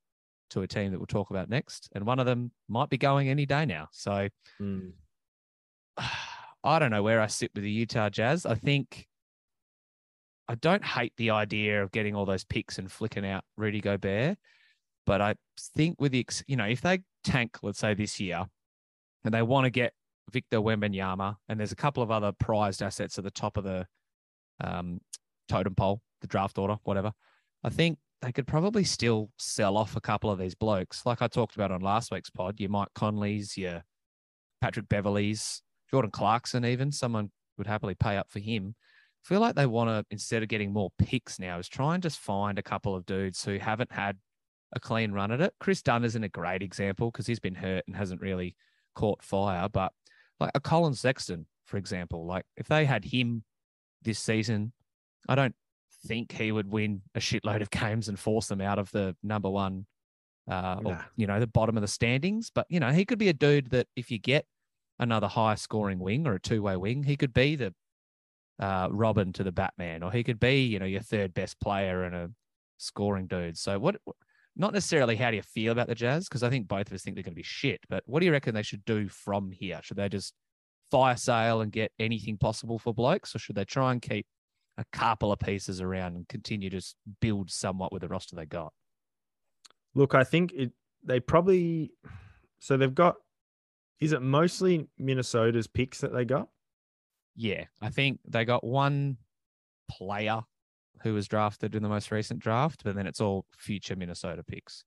[0.51, 3.29] to a team that we'll talk about next, and one of them might be going
[3.29, 3.89] any day now.
[3.91, 4.29] So
[4.61, 4.93] mm.
[6.63, 8.45] I don't know where I sit with the Utah Jazz.
[8.45, 9.07] I think
[10.47, 14.37] I don't hate the idea of getting all those picks and flicking out Rudy Gobert,
[15.07, 15.37] but I
[15.75, 18.45] think with the you know if they tank, let's say this year,
[19.25, 19.95] and they want to get
[20.31, 23.87] Victor Wembanyama, and there's a couple of other prized assets at the top of the
[24.61, 25.01] um,
[25.49, 27.13] totem pole, the draft order, whatever.
[27.63, 31.29] I think they could probably still sell off a couple of these blokes, like I
[31.29, 32.61] talked about on last week's pod.
[32.61, 33.83] Your Mike Conley's, your
[34.61, 38.75] Patrick Beverley's, Jordan Clarkson, even someone would happily pay up for him.
[39.25, 42.03] I feel like they want to, instead of getting more picks now, is try and
[42.03, 44.19] just find a couple of dudes who haven't had
[44.73, 45.55] a clean run at it.
[45.61, 48.57] Kris Dunn isn't a great example because he's been hurt and hasn't really
[48.95, 49.93] caught fire, but
[50.39, 53.45] like a Collin Sexton, for example, like if they had him
[54.03, 54.73] this season,
[55.29, 55.55] I don't
[56.07, 59.51] think he would win a shitload of games and force them out of the number
[59.51, 59.87] one,
[60.49, 60.91] uh, nah.
[60.91, 62.51] or, you know, the bottom of the standings.
[62.55, 64.47] But, you know, he could be a dude that if you get
[64.99, 67.75] another high scoring wing or a two way wing, he could be the
[68.59, 72.05] uh, Robin to the Batman, or he could be, you know, your third best player
[72.05, 72.31] and a
[72.77, 73.57] scoring dude.
[73.57, 73.97] So, what,
[74.57, 76.29] not necessarily how do you feel about the Jazz?
[76.29, 77.81] Because I think both of us think they're going to be shit.
[77.89, 79.81] But what do you reckon they should do from here?
[79.83, 80.35] Should they just
[80.91, 84.27] fire sale and get anything possible for blokes, or should they try and keep
[84.79, 86.83] a couple of pieces around and continue to
[87.21, 88.73] build somewhat with the roster they got?
[89.95, 90.73] Look, I think it.
[91.03, 91.93] They probably
[92.59, 93.17] so they've got.
[94.01, 96.49] Is it mostly Minnesota's picks that they got?
[97.37, 99.19] Yeah, I think they got one
[99.91, 100.41] player
[101.03, 104.85] who was drafted in the most recent draft, but then it's all future Minnesota picks.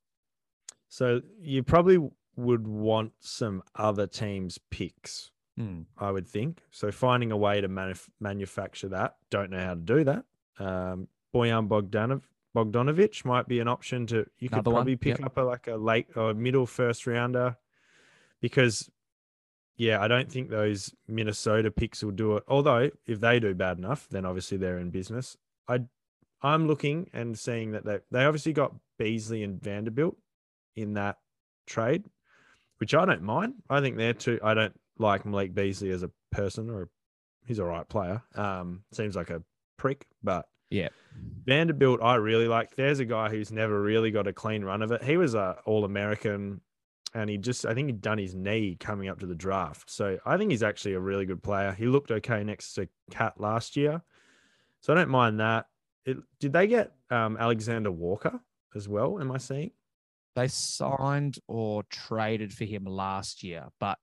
[0.90, 1.98] So you probably
[2.36, 5.86] would want some other teams' picks Mm.
[5.98, 6.64] I would think.
[6.72, 10.26] So finding a way to manuf- manufacture that, don't know how to do that.
[10.60, 12.22] Um, Bojan Bogdanov,
[12.56, 14.26] Bogdanovic might be an option to.
[14.40, 15.00] You could Another probably one.
[15.00, 15.26] pick yep.
[15.26, 17.58] up a like a late or middle first rounder,
[18.42, 18.90] because
[19.76, 22.44] yeah, I don't think those Minnesota picks will do it.
[22.48, 25.38] Although if they do bad enough, then obviously they're in business.
[25.68, 25.82] I
[26.42, 30.18] I'm looking and seeing that they they obviously got Beasley and Vanderbilt
[30.76, 31.18] in that
[31.66, 32.06] trade,
[32.78, 33.56] which I don't mind.
[33.70, 34.40] I think they're two.
[34.44, 36.90] I don't like Malik Beasley as a person, or
[37.46, 38.22] he's a right player.
[38.36, 39.44] Um, seems like a
[39.78, 40.90] prick, but yeah,
[41.46, 42.76] Vanderbilt I really like.
[42.76, 45.04] There's a guy who's never really got a clean run of it.
[45.04, 46.62] He was a All American,
[47.14, 49.90] and he just I think he'd done his knee coming up to the draft.
[49.90, 51.72] So I think he's actually a really good player.
[51.72, 54.02] He looked okay next to KAT last year,
[54.82, 55.68] so I don't mind that.
[56.06, 58.42] It, did they get um, Alexander Walker
[58.76, 59.20] as well?
[59.20, 59.72] Am I seeing?
[60.36, 64.00] They signed or traded for him last year, but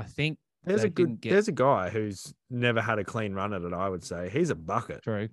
[0.00, 1.30] I think there's a good get...
[1.30, 3.72] there's a guy who's never had a clean run at it.
[3.72, 5.02] I would say he's a bucket.
[5.02, 5.28] True.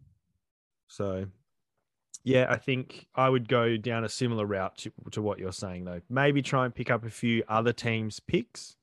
[0.88, 1.26] So,
[2.24, 5.86] yeah, I think I would go down a similar route to, to what you're saying
[5.86, 6.02] though.
[6.10, 8.76] Maybe try and pick up a few other teams' picks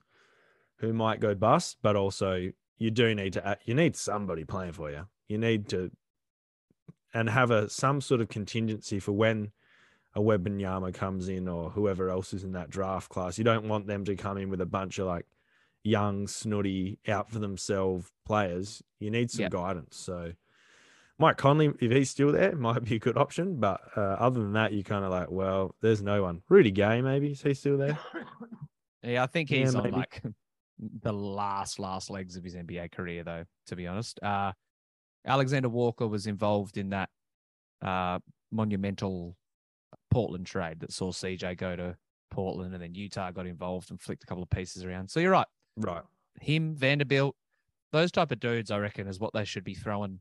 [0.76, 4.90] who might go bust, but also you do need to you need somebody playing for
[4.90, 5.06] you.
[5.28, 5.90] You need to
[7.14, 9.52] and have a some sort of contingency for when
[10.14, 13.38] a Wembanyama comes in or whoever else is in that draft class.
[13.38, 15.26] You don't want them to come in with a bunch of like
[15.84, 19.52] young, snooty, out for themselves players, you need some yep.
[19.52, 19.96] guidance.
[19.96, 20.32] So
[21.18, 23.56] Mike Conley, if he's still there, might be a good option.
[23.56, 26.42] But uh, other than that, you're kind of like, well, there's no one.
[26.48, 27.98] Rudy Gay, maybe is he still there?
[29.02, 30.22] yeah, I think he's yeah, on like
[31.02, 33.44] the last last legs of his NBA career, though.
[33.68, 34.52] To be honest, uh,
[35.26, 37.10] Alexander Walker was involved in that
[37.82, 38.18] uh,
[38.50, 39.36] monumental
[40.10, 41.96] Portland trade that saw CJ go to
[42.30, 45.08] Portland, and then Utah got involved and flicked a couple of pieces around.
[45.08, 45.46] So you're right.
[45.76, 46.02] Right.
[46.40, 47.34] Him, Vanderbilt,
[47.92, 50.20] those type of dudes, I reckon, is what they should be throwing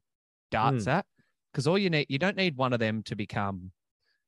[0.51, 0.93] darts mm.
[0.93, 1.05] at.
[1.51, 3.71] Because all you need, you don't need one of them to become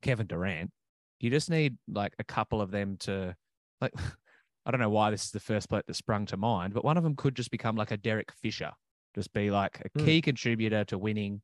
[0.02, 0.72] Kevin Durant.
[1.20, 3.36] You just need like a couple of them to,
[3.82, 3.94] like,
[4.66, 6.98] I don't know why this is the first bloke that sprung to mind, but one
[6.98, 8.72] of them could just become like a Derek Fisher,
[9.14, 10.06] just be like a mm.
[10.06, 11.42] key contributor to winning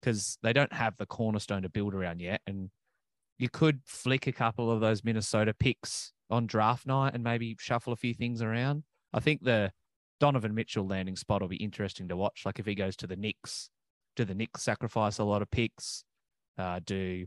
[0.00, 2.40] because they don't have the cornerstone to build around yet.
[2.46, 2.70] And
[3.38, 7.92] you could flick a couple of those Minnesota picks on draft night and maybe shuffle
[7.92, 8.84] a few things around.
[9.12, 9.72] I think the
[10.20, 12.42] Donovan Mitchell landing spot will be interesting to watch.
[12.44, 13.70] Like if he goes to the Knicks,
[14.16, 16.04] do the Knicks sacrifice a lot of picks?
[16.58, 17.26] Uh, do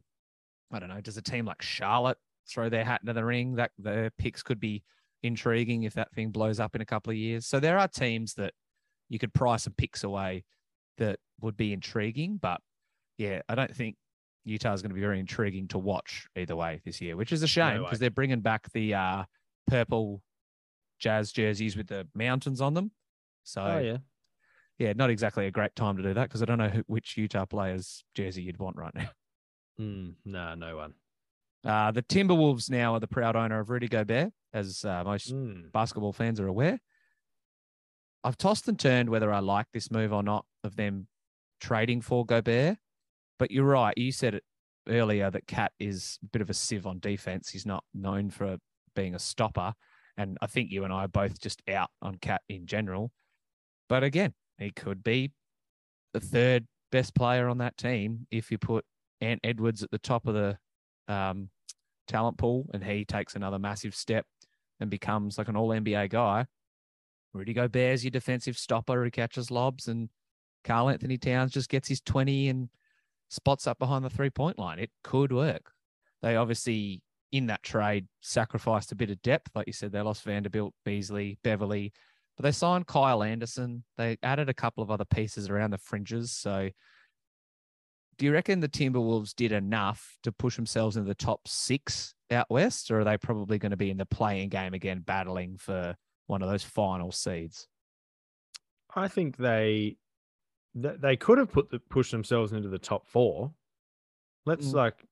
[0.71, 1.01] I don't know?
[1.01, 2.17] Does a team like Charlotte
[2.47, 3.55] throw their hat into the ring?
[3.55, 4.83] That the picks could be
[5.23, 7.45] intriguing if that thing blows up in a couple of years.
[7.47, 8.53] So there are teams that
[9.09, 10.43] you could price some picks away
[10.97, 12.37] that would be intriguing.
[12.41, 12.61] But
[13.17, 13.95] yeah, I don't think
[14.45, 17.43] Utah is going to be very intriguing to watch either way this year, which is
[17.43, 19.23] a shame because no they're bringing back the uh,
[19.67, 20.21] purple
[21.03, 22.91] Jazz jerseys with the mountains on them.
[23.43, 23.97] So, oh, yeah.
[24.79, 27.17] Yeah, not exactly a great time to do that because I don't know who, which
[27.17, 29.09] Utah player's jersey you'd want right now.
[29.79, 30.93] Mm, no, no one.
[31.65, 35.71] Uh, the Timberwolves now are the proud owner of Rudy Gobert, as uh, most mm.
[35.71, 36.79] basketball fans are aware.
[38.23, 41.07] I've tossed and turned whether I like this move or not of them
[41.59, 42.77] trading for Gobert.
[43.39, 43.97] But you're right.
[43.97, 44.43] You said it
[44.87, 47.49] earlier that KAT is a bit of a sieve on defense.
[47.49, 48.57] He's not known for
[48.95, 49.73] being a stopper.
[50.17, 53.11] And I think you and I are both just out on KAT in general.
[53.89, 55.31] But again, he could be
[56.13, 58.85] the third best player on that team if you put
[59.21, 60.57] Ant Edwards at the top of the
[61.07, 61.49] um,
[62.07, 64.25] talent pool and he takes another massive step
[64.79, 66.45] and becomes like an all NBA guy.
[67.33, 70.09] Rudy Gobert's your defensive stopper who catches lobs, and
[70.63, 72.69] Karl-Anthony Towns just gets his 20 and
[73.29, 74.77] spots up behind the three point line.
[74.77, 75.71] It could work.
[76.21, 77.01] They obviously,
[77.33, 79.51] in that trade, sacrificed a bit of depth.
[79.55, 81.91] Like you said, they lost Vanderbilt, Beasley, Beverley,
[82.37, 83.83] but they signed Kyle Anderson.
[83.97, 86.31] They added a couple of other pieces around the fringes.
[86.31, 86.69] So,
[88.17, 92.49] do you reckon the Timberwolves did enough to push themselves into the top six out
[92.51, 95.95] west, or are they probably going to be in the play-in game again, battling for
[96.27, 97.67] one of those final seeds?
[98.95, 99.97] I think they
[100.75, 103.51] they could have put the pushed themselves into the top four.
[104.45, 104.73] Let's mm.
[104.75, 105.03] like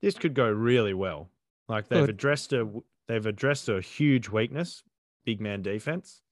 [0.00, 1.28] this could go really well.
[1.68, 2.68] Like they've addressed a
[3.08, 4.82] they've addressed a huge weakness,
[5.24, 6.22] big man defense.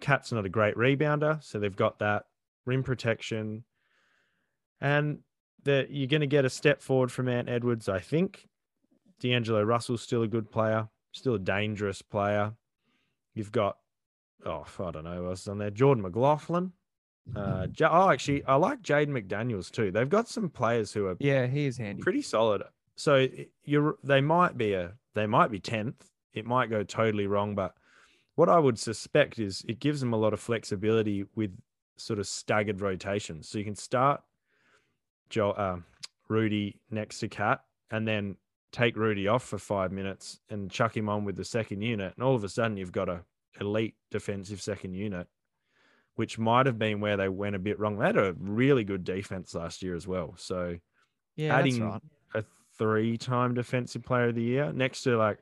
[0.00, 2.24] KAT's not a great rebounder, so they've got that
[2.64, 3.64] rim protection,
[4.80, 5.18] and
[5.64, 7.88] that you're going to get a step forward from Ant Edwards.
[7.88, 8.48] I think
[9.20, 12.52] D'Angelo Russell's still a good player, still a dangerous player.
[13.34, 13.76] You've got
[14.46, 15.70] oh I don't know what's on there.
[15.70, 16.72] Jordan McLaughlin.
[17.36, 19.90] Uh, oh, actually, I like Jaden McDaniels too.
[19.90, 22.62] They've got some players who are yeah, he is handy, pretty solid.
[22.98, 23.28] So
[23.64, 26.10] you're they might be a they might be tenth.
[26.34, 27.74] It might go totally wrong, but
[28.34, 31.56] what I would suspect is it gives them a lot of flexibility with
[31.96, 33.48] sort of staggered rotations.
[33.48, 34.20] So you can start
[35.30, 35.78] Joe, uh,
[36.28, 37.60] Rudy next to KAT,
[37.92, 38.36] and then
[38.72, 42.24] take Rudy off for five minutes and chuck him on with the second unit, and
[42.24, 43.22] all of a sudden you've got a
[43.60, 45.28] elite defensive second unit,
[46.16, 47.96] which might have been where they went a bit wrong.
[47.96, 50.34] They had a really good defense last year as well.
[50.36, 50.78] So
[51.36, 52.00] yeah, adding
[52.80, 52.98] right.
[52.98, 55.38] a three-time defensive player of the year next to like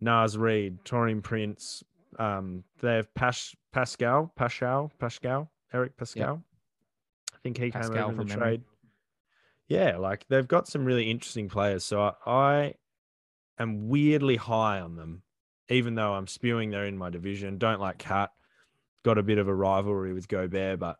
[0.00, 1.82] Naz Reid, Taurean Prince,
[2.18, 6.16] um, they have Pas- Paschall, Paschall, Paschall, Eric Paschall.
[6.16, 6.38] Yep.
[7.32, 8.62] I think he Paschall came over from the trade
[9.68, 11.84] yeah, like they've got some really interesting players.
[11.84, 12.74] So I, I
[13.58, 15.22] am weirdly high on them,
[15.68, 17.58] even though I'm spewing they're in my division.
[17.58, 18.30] Don't like KAT.
[19.04, 20.98] Got a bit of a rivalry with Gobert, but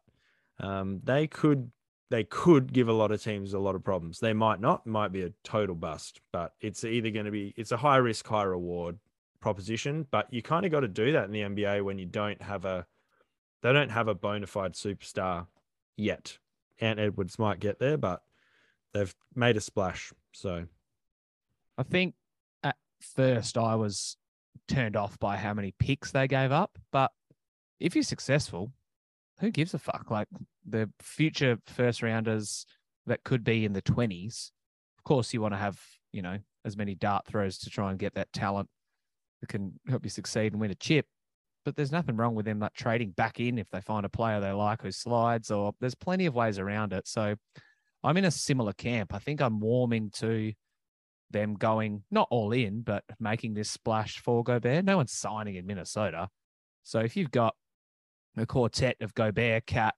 [0.58, 1.70] um, they could
[2.14, 4.20] they could give a lot of teams a lot of problems.
[4.20, 7.72] They might not, might be a total bust, but it's either going to be it's
[7.72, 9.00] a high risk, high reward
[9.40, 10.07] proposition.
[10.12, 12.64] But you kind of got to do that in the NBA when you don't have
[12.66, 12.87] a
[13.62, 15.48] they don't have a bona fide superstar
[15.96, 16.38] yet.
[16.79, 18.22] Ant Edwards might get there, but
[18.92, 20.12] they've made a splash.
[20.33, 20.66] So
[21.77, 22.14] I think
[22.62, 24.16] at first I was
[24.68, 26.79] turned off by how many picks they gave up.
[26.92, 27.11] But
[27.81, 28.70] if you're successful,
[29.40, 30.11] who gives a fuck?
[30.11, 30.29] Like
[30.66, 32.66] the future first rounders
[33.07, 34.51] that could be in the 20s,
[34.99, 35.79] of course, you want to have,
[36.12, 38.68] you know, as many dart throws to try and get that talent
[39.40, 41.07] that can help you succeed and win a chip.
[41.64, 44.40] But there's nothing wrong with them like trading back in if they find a player
[44.40, 47.09] they like who slides, or there's plenty of ways around it.
[47.09, 47.35] So
[48.03, 49.14] I'm in a similar camp.
[49.14, 50.53] I think I'm warming to
[51.31, 54.85] them going not all in, but making this splash for Gobert.
[54.85, 56.29] No one's signing in Minnesota.
[56.83, 57.55] So if you've got
[58.37, 59.94] a quartet of Gobert, KAT,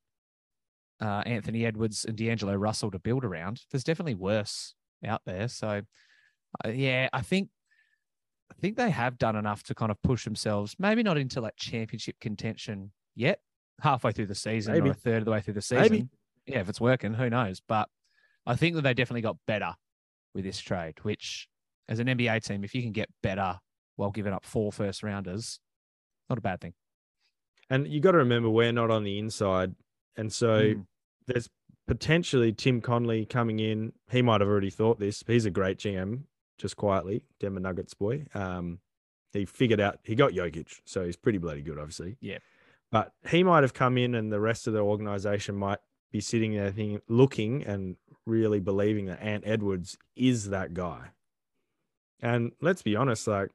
[1.00, 5.48] uh, Anthony Edwards, and D'Angelo Russell to build around, there's definitely worse out there.
[5.48, 5.82] So
[6.64, 7.50] uh, yeah, I think
[8.50, 11.56] I think they have done enough to kind of push themselves, maybe not into like
[11.56, 13.40] championship contention yet,
[13.80, 14.88] halfway through the season maybe.
[14.88, 15.82] or a third of the way through the season.
[15.82, 16.08] Maybe.
[16.46, 17.60] Yeah, if it's working, who knows?
[17.66, 17.88] But
[18.46, 19.74] I think that they definitely got better
[20.32, 21.48] with this trade, which
[21.88, 23.58] as an NBA team, if you can get better
[23.96, 25.58] while giving up four first rounders,
[26.28, 26.74] not a bad thing.
[27.70, 29.74] And you got to remember, we're not on the inside.
[30.16, 30.86] And so mm.
[31.26, 31.48] there's
[31.86, 33.92] potentially Tim Connelly coming in.
[34.10, 35.24] He might have already thought this.
[35.26, 36.22] He's a great GM,
[36.58, 38.26] just quietly, Denver Nuggets boy.
[38.34, 38.78] Um,
[39.32, 42.16] he figured out he got Jokic, so he's pretty bloody good, obviously.
[42.20, 42.38] Yeah.
[42.90, 45.80] But he might have come in, and the rest of the organization might
[46.12, 51.08] be sitting there thinking, looking and really believing that Ant Edwards is that guy.
[52.20, 53.50] And let's be honest, like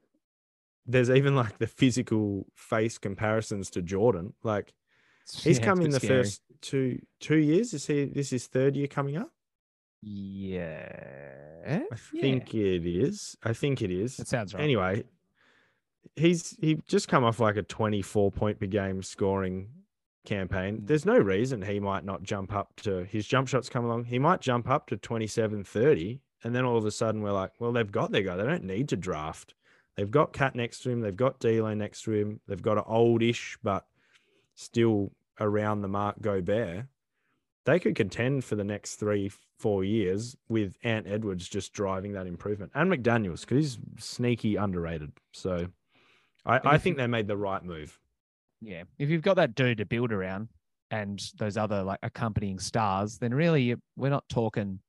[0.86, 4.34] there's even like the physical face comparisons to Jordan.
[4.44, 4.74] Like
[5.32, 6.24] he's yeah, come in the scary.
[6.24, 7.74] first two two years.
[7.74, 9.32] Is he this is third year coming up?
[10.02, 11.82] Yeah.
[11.92, 12.64] I think yeah.
[12.64, 13.38] it is.
[13.44, 14.18] I think it is.
[14.18, 14.64] That sounds right.
[14.64, 15.04] Anyway,
[16.16, 19.70] he's he just come off like a 24 point per game scoring
[20.26, 20.88] campaign, mm.
[20.88, 24.06] there's no reason he might not jump up to his jump shots come along.
[24.06, 26.22] He might jump up to 27 30.
[26.44, 28.36] And then all of a sudden we're like, well, they've got their guy.
[28.36, 29.54] They don't need to draft.
[29.98, 31.02] They've got KAT next to him.
[31.02, 32.40] They've got D'Lo next to him.
[32.48, 33.86] They've got an oldish but
[34.56, 36.86] still around the mark Gobert,
[37.66, 42.28] they could contend for the next three, four years with Ant Edwards just driving that
[42.28, 45.12] improvement and McDaniels because he's sneaky underrated.
[45.32, 45.68] So
[46.46, 48.00] I, I think they made the right move.
[48.62, 48.84] Yeah.
[48.98, 50.50] If you've got that dude to build around
[50.90, 54.80] and those other like accompanying stars, then really we're not talking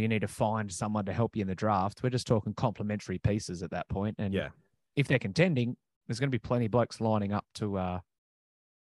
[0.00, 2.02] you, need to find someone to help you in the draft.
[2.02, 4.16] We're just talking complementary pieces at that point.
[4.18, 4.48] And Yeah.
[4.96, 5.76] if they're contending,
[6.06, 8.00] there's going to be plenty of blokes lining up to uh,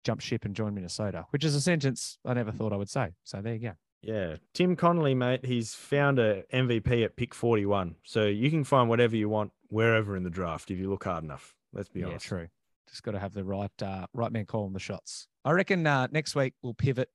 [0.05, 3.15] jump ship and join Minnesota, which is a sentence I never thought I would say.
[3.25, 3.73] So there you go.
[4.03, 4.37] Yeah.
[4.55, 7.97] Tim Connelly, mate, he's found a MVP at pick 41.
[8.05, 11.25] So you can find whatever you want wherever in the draft if you look hard
[11.25, 11.55] enough.
[11.73, 12.27] Let's be yeah, honest.
[12.27, 12.47] true.
[12.89, 15.27] Just got to have the right uh, right man calling the shots.
[15.45, 17.09] I reckon uh, next week we'll pivot,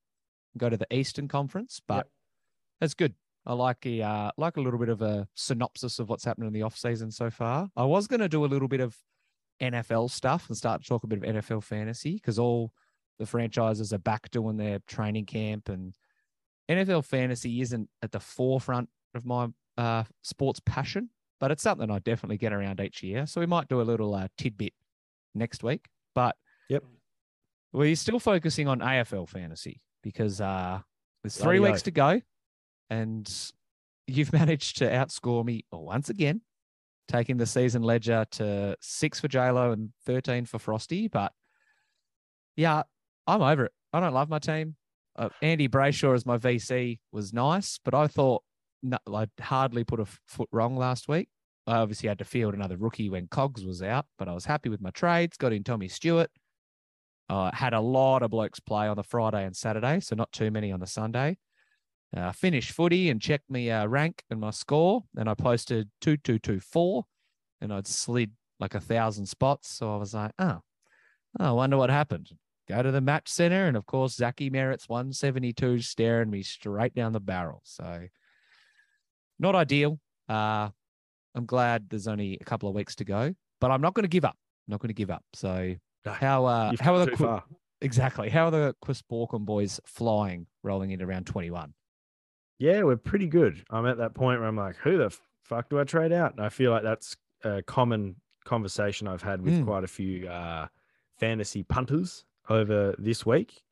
[0.52, 2.08] and go to the Eastern Conference, but Yep.
[2.80, 3.14] that's good.
[3.44, 6.52] I like a uh, like a little bit of a synopsis of what's happened in
[6.52, 7.68] the off season so far.
[7.76, 8.96] I was going to do a little bit of
[9.60, 12.72] NFL stuff and start to talk a bit of NFL fantasy because all
[13.18, 15.94] the franchises are back doing their training camp and
[16.68, 21.98] NFL fantasy isn't at the forefront of my uh, sports passion, but it's something I
[21.98, 23.26] definitely get around each year.
[23.26, 24.72] So we might do a little uh, tidbit
[25.34, 25.86] next week.
[26.14, 26.36] But
[26.68, 26.84] Yep.
[27.72, 30.80] we're still focusing on AFL fantasy because uh,
[31.22, 32.20] there's three Bloody weeks to go,
[32.92, 33.52] and
[34.06, 36.42] you've managed to outscore me once again,
[37.08, 41.08] taking the season ledger to six for JLo and thirteen for Frosty.
[41.08, 41.32] But
[42.56, 42.82] yeah,
[43.26, 43.72] I'm over it.
[43.92, 44.76] I don't love my team.
[45.16, 48.42] Uh, Andy Brayshaw as my VC was nice, but I thought
[48.82, 51.28] no, I'd hardly put a f- foot wrong last week.
[51.66, 54.68] I obviously had to field another rookie when Cogs was out, but I was happy
[54.68, 55.36] with my trades.
[55.36, 56.30] Got in Tommy Stewart.
[57.28, 60.50] Uh, had a lot of blokes play on the Friday and Saturday, so not too
[60.50, 61.36] many on the Sunday.
[62.14, 66.16] Uh, finished footy and checked my uh, rank and my score, and I posted two
[66.18, 67.04] two two four,
[67.60, 69.70] and I'd slid like a thousand spots.
[69.70, 70.60] So I was like, oh,
[71.40, 72.28] oh, I wonder what happened.
[72.68, 77.12] Go to the match center, and of course, Zachy Merritt's 172 staring me straight down
[77.12, 77.60] the barrel.
[77.64, 78.06] So
[79.38, 79.98] not ideal.
[80.28, 80.68] Uh,
[81.34, 84.08] I'm glad there's only a couple of weeks to go, but I'm not going to
[84.08, 84.36] give up.
[84.68, 85.24] I'm not going to give up.
[85.32, 87.44] So how uh, how are the too Qu- far.
[87.80, 91.72] exactly how are the Quisporkum boys flying, rolling into round 21?
[92.62, 93.64] Yeah, we're pretty good.
[93.70, 95.10] I'm at that point where I'm like, who the
[95.42, 96.36] fuck do I trade out?
[96.36, 99.64] And I feel like that's a common conversation I've had with Mm.
[99.64, 100.68] quite a few uh,
[101.18, 103.64] fantasy punters over this week.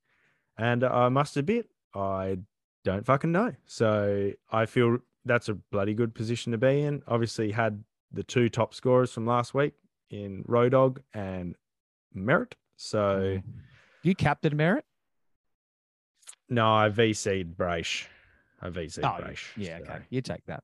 [0.58, 2.38] And I must admit, I
[2.82, 3.54] don't fucking know.
[3.64, 7.04] So I feel that's a bloody good position to be in.
[7.06, 9.74] Obviously, had the two top scorers from last week
[10.10, 11.54] in Rodog and
[12.12, 12.56] Merritt.
[12.76, 13.42] So Mm.
[14.02, 14.84] you captain Merritt?
[16.48, 18.08] no, I VC'd Brace.
[18.62, 19.18] I VC'd Oh,
[19.56, 20.62] yeah, so- okay, you take that.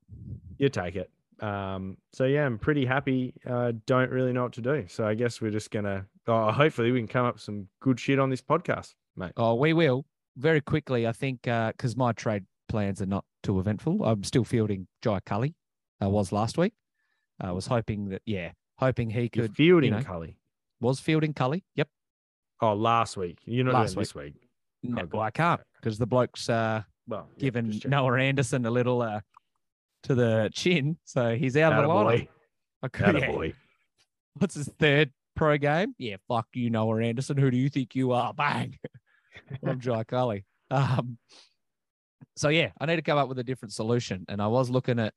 [0.59, 1.11] you take it.
[1.41, 3.35] Um, so yeah, I'm pretty happy.
[3.47, 4.87] Uh, don't really know what to do.
[4.89, 6.07] So I guess we're just gonna.
[6.27, 9.33] Oh, hopefully we can come up with some good shit on this podcast, mate.
[9.37, 11.07] Oh, we will very quickly.
[11.07, 14.03] I think because my trade plans are not too eventful.
[14.05, 15.55] I'm still fielding Jai Culley.
[16.01, 16.73] I was last week.
[17.39, 20.39] I was hoping that yeah, hoping he You're could fielding know, Culley.
[20.81, 21.65] was fielding Culley.
[21.75, 21.89] Yep.
[22.63, 23.41] Oh, last week.
[23.45, 24.35] You're not Last doing this week.
[24.83, 27.81] No, well, I can't because the bloke's uh, Well, yeah, given.
[27.87, 29.21] Noah Anderson a little uh,
[30.05, 32.07] to the chin, so he's out of the lineup.
[32.23, 32.29] Attaboy.
[32.83, 33.15] I could.
[33.17, 33.55] Attaboy.
[34.35, 35.95] What's his third pro game?
[35.99, 37.37] Yeah, fuck you, Noah Anderson.
[37.37, 38.35] Who do you think you are?
[38.37, 38.79] Bang.
[39.65, 40.45] I'm Jai Culley.
[40.71, 41.19] Um,
[42.37, 44.25] so yeah, I need to come up with a different solution.
[44.29, 45.15] And I was looking at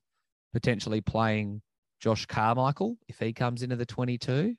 [0.52, 1.62] potentially playing
[2.00, 4.54] Josh Carmichael if he comes into the 22,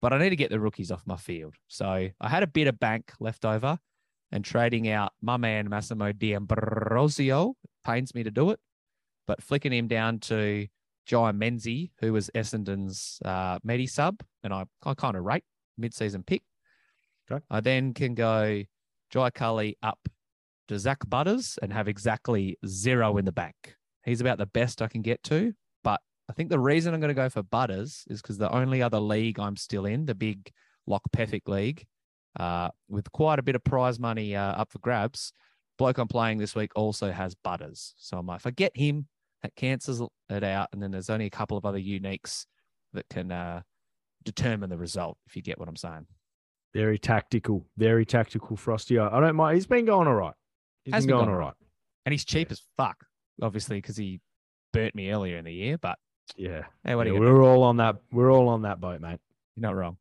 [0.00, 1.54] but I need to get the rookies off my field.
[1.68, 1.86] So
[2.20, 3.78] I had a bit of bank left over
[4.32, 7.54] and trading out my man Massimo D'Ambrosio.
[7.84, 8.60] Pains me to do it,
[9.26, 10.66] but flicking him down to
[11.06, 15.44] Jye Menzie, who was Essendon's uh, Medi sub, and I, I kind of rate
[15.76, 16.42] mid-season pick.
[17.30, 17.42] Okay.
[17.50, 18.62] I then can go
[19.10, 19.98] Jai Culley up
[20.68, 23.76] to Zach Butters and have exactly zero in the bank.
[24.04, 25.52] He's about the best I can get to.
[25.84, 28.82] But I think the reason I'm going to go for Butters is because the only
[28.82, 30.50] other league I'm still in, the big
[30.86, 31.84] Lock Pethick League,
[32.38, 35.32] uh, with quite a bit of prize money uh, up for grabs,
[35.78, 37.94] bloke I'm playing this week also has Butters.
[37.96, 39.06] So I'm like, if I get him,
[39.42, 40.68] that cancels it out.
[40.72, 42.46] And then there's only a couple of other uniques
[42.92, 43.62] that can uh,
[44.24, 46.06] determine the result, if you get what I'm saying.
[46.74, 47.66] Very tactical.
[47.76, 48.98] Very tactical, Frosty.
[48.98, 49.56] I don't mind.
[49.56, 50.34] He's been going all right.
[50.84, 51.54] He's been been going all right.
[52.06, 53.04] And he's cheap as fuck,
[53.40, 54.20] obviously, because he
[54.72, 55.78] burnt me earlier in the year.
[55.78, 55.98] But
[56.36, 56.62] Yeah.
[56.84, 57.96] hey, what Yeah, we're all on that.
[58.10, 59.20] We're all on that boat, mate.
[59.54, 59.98] You're not wrong.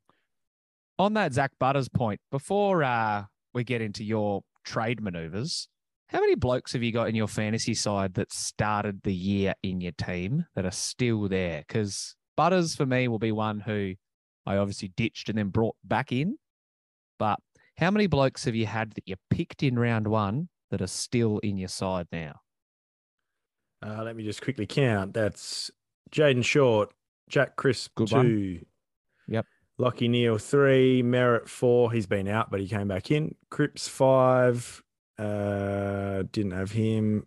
[1.01, 3.23] On that Zach Butters point, before uh,
[3.55, 5.67] we get into your trade maneuvers,
[6.09, 9.81] how many blokes have you got in your fantasy side that started the year in
[9.81, 11.63] your team that are still there?
[11.67, 13.95] Because Butters for me will be one who
[14.45, 16.37] I obviously ditched and then brought back in.
[17.17, 17.39] But
[17.77, 21.39] How many blokes have you had that you picked in round one that are still
[21.39, 22.41] in your side now?
[23.83, 25.15] Uh, let me just quickly count.
[25.15, 25.71] That's
[26.11, 26.93] Jayden Short,
[27.27, 28.65] Jack Crisp Good two, one.
[29.82, 31.91] Lachie Neale three, Merritt four.
[31.91, 33.34] He's been out, but he came back in.
[33.49, 34.84] Cripps five.
[35.17, 37.25] Uh, didn't have him.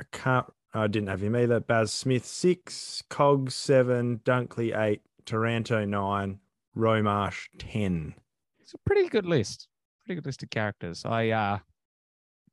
[0.00, 0.46] I can't.
[0.72, 1.58] I didn't have him either.
[1.58, 6.38] Baz Smith six, Cogs seven, Dunkley eight, Taranto nine,
[6.76, 8.14] Romarsh ten.
[8.60, 9.66] It's a pretty good list.
[10.06, 11.04] Pretty good list of characters.
[11.04, 11.58] I uh,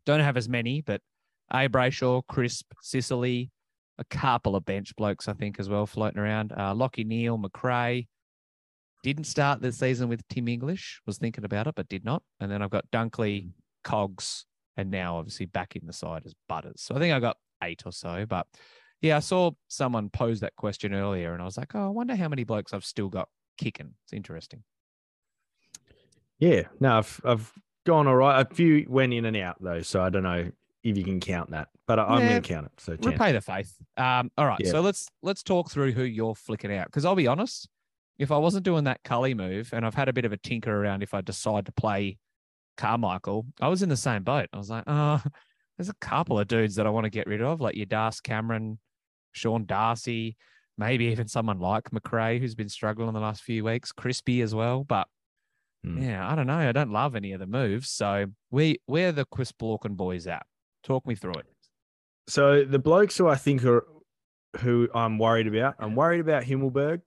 [0.08, 1.02] don't have as many, but
[1.52, 1.70] A.
[1.70, 3.52] Brayshaw, Crisp, Sicily,
[4.00, 6.52] a couple of bench blokes, I think, as well, floating around.
[6.58, 8.08] Uh, Lockie Neal, McRae.
[9.04, 11.02] Didn't start the season with Tim English.
[11.06, 12.24] Was thinking about it, but did not.
[12.40, 13.52] And then I've got Dunkley,
[13.84, 14.46] Cogs,
[14.76, 16.82] and now obviously back in the side as Butters.
[16.82, 18.26] So I think I got eight or so.
[18.28, 18.48] But
[19.02, 22.16] yeah, I saw someone pose that question earlier, and I was like, oh, I wonder
[22.16, 23.94] how many blokes I've still got kicking.
[24.04, 24.64] It's interesting.
[26.40, 27.54] Yeah, no, I've I've
[27.86, 28.46] gone all right.
[28.46, 30.52] A few went in and out though, so I don't know
[30.84, 32.72] if you can count that, but I, I'm Yeah, going to count it.
[32.80, 33.14] So 10.
[33.14, 33.74] repay the faith.
[33.98, 34.72] Um, all right, Yeah.
[34.72, 37.68] so let's let's talk through who you're flicking out because I'll be honest,
[38.20, 40.76] if I wasn't doing that Culley move, and I've had a bit of a tinker
[40.76, 42.18] around if I decide to play
[42.78, 44.50] Carmichael, I was in the same boat.
[44.52, 45.22] I was like, oh,
[45.78, 48.20] there's a couple of dudes that I want to get rid of, like your Das
[48.20, 48.80] Cameron,
[49.34, 50.36] Sean Darcy,
[50.78, 54.84] maybe even someone like McRae who's been struggling the last few weeks, Crispy as well,
[54.84, 55.08] but.
[55.84, 56.02] Hmm.
[56.02, 56.58] Yeah, I don't know.
[56.58, 57.92] I don't love any of the moves.
[57.92, 60.44] So we where the Quisplorkin boys at?
[60.84, 61.46] Talk me through it.
[62.28, 63.86] So the blokes who I think are
[64.60, 67.02] who I'm worried about, I'm worried about Himmelberg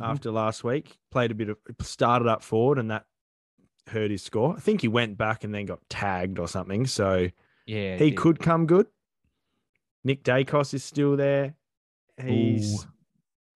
[0.00, 0.06] Mhm.
[0.06, 0.98] after last week.
[1.10, 3.06] Played a bit of started up forward and that
[3.88, 4.54] hurt his score.
[4.56, 6.86] I think he went back and then got tagged or something.
[6.86, 7.28] So
[7.66, 8.86] Yeah, he could come good.
[10.04, 11.54] Nick Daicos is still there.
[12.20, 12.86] He's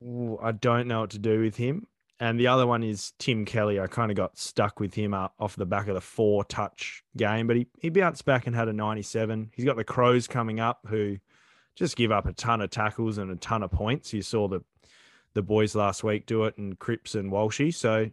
[0.02, 1.86] Ooh, I don't know what to do with him.
[2.20, 3.78] And the other one is Tim Kelly.
[3.80, 7.02] I kind of got stuck with him uh, off the back of the four touch
[7.16, 9.50] game, but he, he bounced back and had a 97.
[9.54, 11.18] He's got the Crows coming up who
[11.74, 14.12] just give up a ton of tackles and a ton of points.
[14.14, 14.60] You saw the
[15.36, 17.72] the boys last week do it and Cripps and Walshy.
[17.72, 18.10] So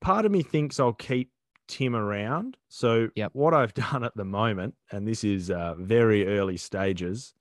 [0.00, 1.32] part of me thinks I'll keep
[1.66, 2.58] Tim around.
[2.68, 3.30] So Yep.
[3.32, 7.34] what I've done at the moment, and this is uh, very early stages,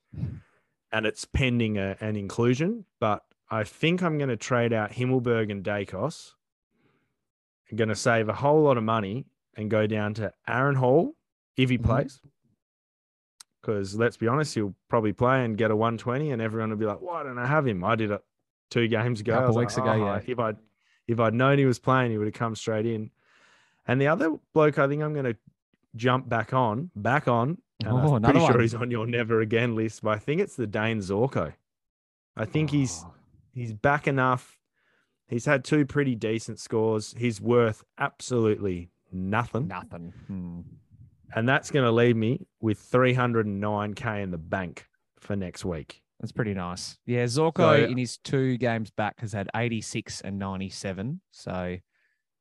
[0.93, 5.51] and it's pending a, an inclusion, but I think I'm going to trade out Himmelberg
[5.51, 6.31] and Daicos.
[7.69, 9.25] I'm going to save a whole lot of money
[9.57, 11.15] and go down to Aaron Hall
[11.57, 11.83] if he Mhm.
[11.83, 12.21] plays.
[13.61, 16.85] Because let's be honest, he'll probably play and get a 120, and everyone will be
[16.85, 18.21] like, "Why don't I have him?" I did it
[18.69, 19.33] two games ago.
[19.33, 20.21] A Couple was like, weeks ago, "Oh, yeah.
[20.25, 20.57] If I'd
[21.07, 23.11] if I'd known he was playing, he would have come straight in.
[23.87, 25.37] And the other bloke, I think I'm going to
[25.95, 27.59] jump back on, back on.
[27.85, 30.65] Oh, I'm pretty sure he's on your never again list, but I think it's the
[30.65, 31.53] Dayne Zorko.
[32.35, 33.13] I think he's Oh,
[33.53, 34.57] he's back enough.
[35.27, 37.13] He's had two pretty decent scores.
[37.17, 39.67] He's worth absolutely nothing.
[39.67, 40.13] nothing.
[40.27, 40.59] Hmm.
[41.35, 44.87] And that's going to leave me with 309k in the bank
[45.19, 46.01] for next week.
[46.19, 46.97] That's pretty nice.
[47.05, 51.21] Yeah, Zorko So- in his two games back has had 86 and 97.
[51.31, 51.77] So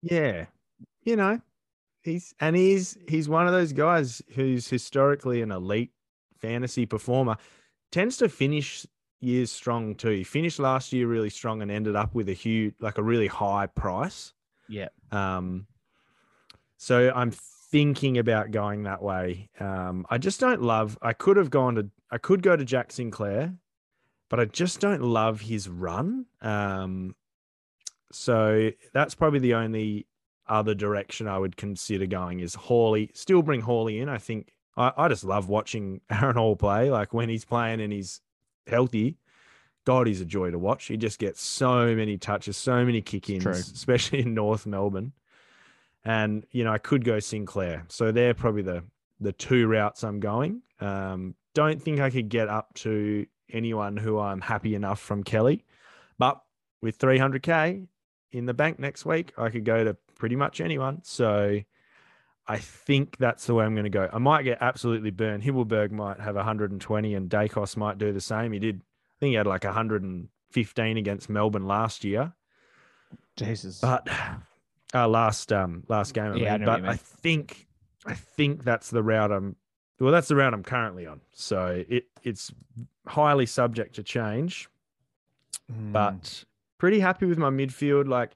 [0.03, 0.47] Yeah.
[1.03, 1.41] You know,
[2.03, 5.93] he's and he's he's one of those guys who's historically an elite
[6.41, 7.37] fantasy performer.
[7.93, 8.87] Tends to finish
[9.21, 10.11] years strong too.
[10.11, 13.27] He finished last year really strong and ended up with a huge like a really
[13.27, 14.33] high price.
[14.69, 15.67] yeah, Um
[16.77, 19.51] so I'm thinking about going that way.
[19.61, 22.93] Um I just don't love I could have gone to I could go to Jack
[22.93, 23.55] Sinclair,
[24.29, 26.27] but I just don't love his run.
[26.41, 27.15] Um
[28.13, 30.07] so that's probably the only
[30.47, 33.11] other direction I would consider going is Hawley.
[33.15, 34.09] Still bring Hawley in.
[34.09, 36.91] I think I, I just love watching Aaron Hall play.
[36.91, 38.21] Like when he's playing and he's
[38.67, 39.17] healthy,
[39.85, 40.87] God, he's a joy to watch.
[40.87, 43.45] He just gets so many touches, so many kick ins,
[43.75, 45.13] especially in North Melbourne.
[46.05, 47.85] And you know, I could go Sinclair.
[47.89, 48.85] So they're probably the
[49.21, 50.63] the two routes I'm going.
[50.81, 55.65] Um, don't think I could get up to anyone who I'm happy enough from Kelly,
[56.19, 56.41] but
[56.83, 57.87] with 300k
[58.33, 61.01] in the bank next week, I could go to pretty much anyone.
[61.05, 61.61] So
[62.47, 64.09] I think that's the way I'm going to go.
[64.13, 65.43] I might get absolutely burned.
[65.43, 68.53] Himmelberg might have 120 and Daicos might do the same.
[68.53, 72.35] He did, I think he had like 115 against Melbourne last year,
[73.37, 73.81] Jesus.
[73.81, 74.09] but
[74.95, 76.33] uh, last um last game.
[76.33, 76.67] I Yeah, mean.
[76.67, 77.67] know what you but I think
[78.07, 79.57] I think that's the route I'm.
[80.01, 81.21] Well, that's the route I'm currently on.
[81.33, 82.53] So it it's
[83.07, 84.69] highly subject to change
[85.71, 85.93] Hmm.
[85.93, 86.45] but
[86.79, 88.07] pretty happy with my midfield.
[88.09, 88.33] Like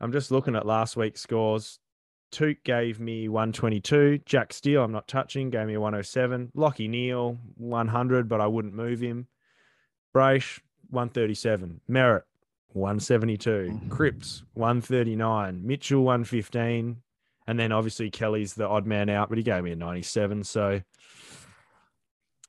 [0.00, 1.78] I'm just looking at last week's scores.
[2.30, 4.18] Toot gave me 122.
[4.26, 6.50] Jack Steele, I'm not touching, gave me a 107.
[6.56, 9.28] Lachie Neale, 100, but I wouldn't move him.
[10.12, 10.60] Braish,
[10.90, 11.80] 137.
[11.88, 12.24] Merritt,
[12.72, 13.70] 172.
[13.72, 13.88] Mhm.
[13.90, 15.64] Cripps, 139.
[15.64, 17.00] Mitchell, 115.
[17.46, 20.42] And then obviously Kelly's the odd man out, but he gave me a 97.
[20.44, 20.82] So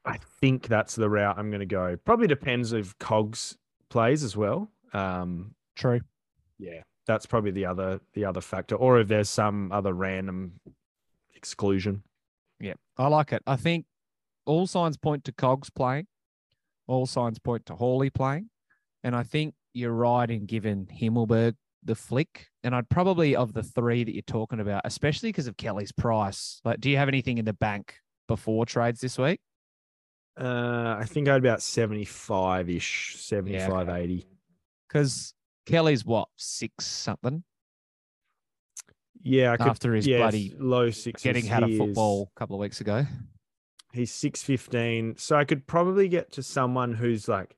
[0.06, 1.98] I think that's the route I'm going to go.
[2.06, 3.58] Probably depends if Cogs
[3.90, 4.70] plays as well.
[4.94, 6.02] Um, True.
[6.60, 10.60] yeah, that's probably the other the other factor, or if there's some other random
[11.36, 12.04] exclusion.
[12.60, 13.44] Yeah, I like it.
[13.46, 13.86] I think
[14.46, 16.08] all signs point to Cogs playing.
[16.88, 18.50] All signs point to Hawley playing.
[19.04, 22.48] And I think you're right in giving Himmelberg the flick.
[22.64, 26.62] And I'd probably, of the three that you're talking about, especially because of Kelly's price,
[26.64, 27.96] like, do you have anything in the bank
[28.28, 29.40] before trades this week?
[30.38, 34.26] Uh, I think I had about 75 ish, 75, 80.
[34.88, 35.34] Because
[35.66, 37.44] Kelly's what, six something
[39.22, 42.56] Yeah, I could, after his yeah, bloody low six getting had a football a couple
[42.56, 43.06] of weeks ago?
[43.94, 47.56] He's six fifteen, so I could probably get to someone who's like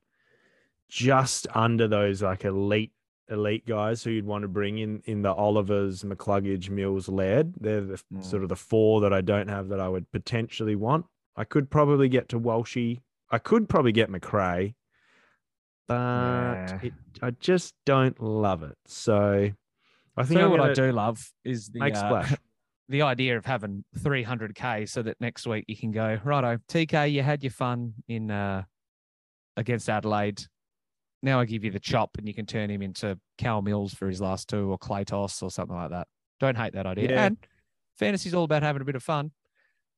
[0.88, 2.92] just under those like elite
[3.28, 7.52] elite guys who you'd want to bring in in the Olivers, McCluggage, Mills, Laird.
[7.60, 8.24] They're the Mm.
[8.24, 11.04] sort of the four that I don't have that I would potentially want.
[11.38, 13.00] I could probably get to Walshy.
[13.30, 14.74] I could probably get McRae,
[15.86, 15.94] but
[16.54, 16.78] Yeah.
[16.82, 18.76] it, I just don't love it.
[18.86, 19.50] So
[20.16, 22.26] I think So what I do love is the uh,
[22.88, 27.22] the idea of having 300k so that next week you can go righto TK you
[27.22, 28.64] had your fun in uh
[29.56, 30.42] against Adelaide
[31.22, 34.08] now I give you the chop and you can turn him into Cal Mills for
[34.08, 36.08] his last two or Claytos or something like that
[36.40, 37.26] don't hate that idea Yeah.
[37.26, 37.36] and
[37.98, 39.32] fantasy's all about having a bit of fun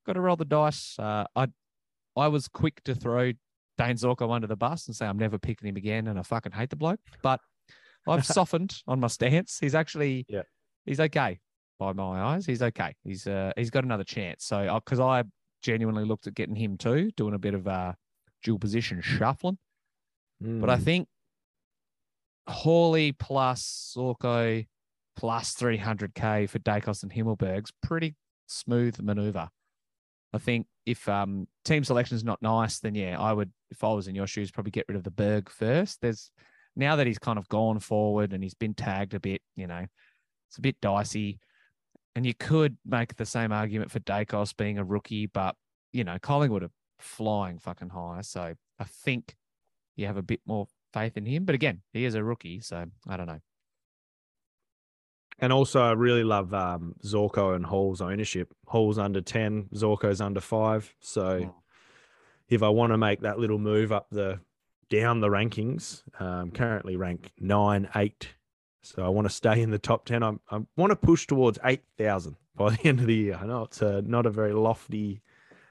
[0.07, 1.49] got to roll the dice uh I
[2.17, 3.33] I was quick to throw
[3.79, 6.53] Dayne Zorko under the bus and say I'm never picking him again and I fucking
[6.53, 7.41] hate the bloke but
[8.09, 10.43] I've softened on my stance he's actually Yeah.
[10.87, 11.39] he's okay
[11.79, 12.45] by my eyes.
[12.45, 12.95] He's okay.
[13.05, 14.45] He's uh he's got another chance.
[14.45, 15.25] So because I
[15.63, 17.93] genuinely looked at getting him too, doing a bit of uh
[18.43, 19.57] dual position shuffling.
[20.43, 20.83] But I Mm.
[20.83, 21.09] think
[22.49, 24.67] Hawley plus Zorko
[25.17, 29.49] plus 300k for Daicos and Himmelberg's pretty smooth maneuver.
[30.33, 33.93] I think if um team selection is not nice, then yeah, I would if I
[33.93, 36.01] was in your shoes probably get rid of the Berg first.
[36.01, 36.31] There's
[36.77, 39.85] now that he's kind of gone forward and he's been tagged a bit, you know,
[40.49, 41.41] it's a bit dicey.
[42.17, 45.55] And you could make the same argument for Daicos being a rookie, but
[45.93, 48.21] you know, Collingwood are flying fucking high.
[48.23, 49.35] So I think
[49.97, 51.45] you have a bit more faith in him.
[51.45, 53.41] But again, he is a rookie, so I don't know.
[55.41, 58.53] And also, I really love um, Zorko and Hall's ownership.
[58.67, 60.95] Hall's under 10, Zorko's under five.
[61.01, 61.55] So Mm.
[62.49, 64.41] if I want to make that little move up the
[64.89, 68.29] down the rankings, um, currently rank nine, eight.
[68.83, 70.23] So I want to stay in the top 10.
[70.23, 73.39] I'm, I want to push towards 8,000 by the end of the year.
[73.41, 75.23] I know it's uh not a very lofty.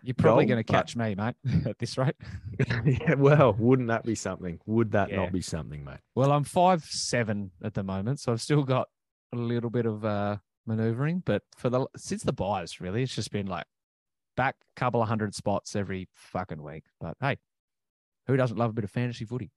[0.02, 2.16] You're probably going to catch me, mate, at this rate.
[2.86, 4.60] yeah, well, wouldn't that be something?
[4.66, 5.18] Would that Yeah.
[5.18, 6.00] not be something, mate?
[6.16, 8.88] Well, I'm five seven at the moment, so I've still got
[9.34, 11.24] a little bit of uh, maneuvering.
[11.26, 13.66] But for the since the buys, really, it's just been like
[14.36, 16.86] back a couple of hundred spots every fucking week.
[17.00, 17.38] But hey,
[18.28, 19.52] who doesn't love a bit of fantasy footy?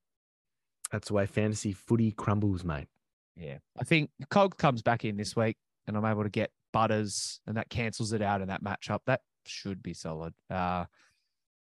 [0.90, 2.88] That's the way fantasy footy crumbles, mate.
[3.36, 5.56] Yeah, I think Cog comes back in this week,
[5.86, 9.00] and I'm able to get Butters, and that cancels it out in that matchup.
[9.06, 10.34] That should be solid.
[10.50, 10.84] Uh,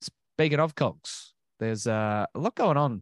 [0.01, 3.01] speaking of Cogs, there's uh, a lot going on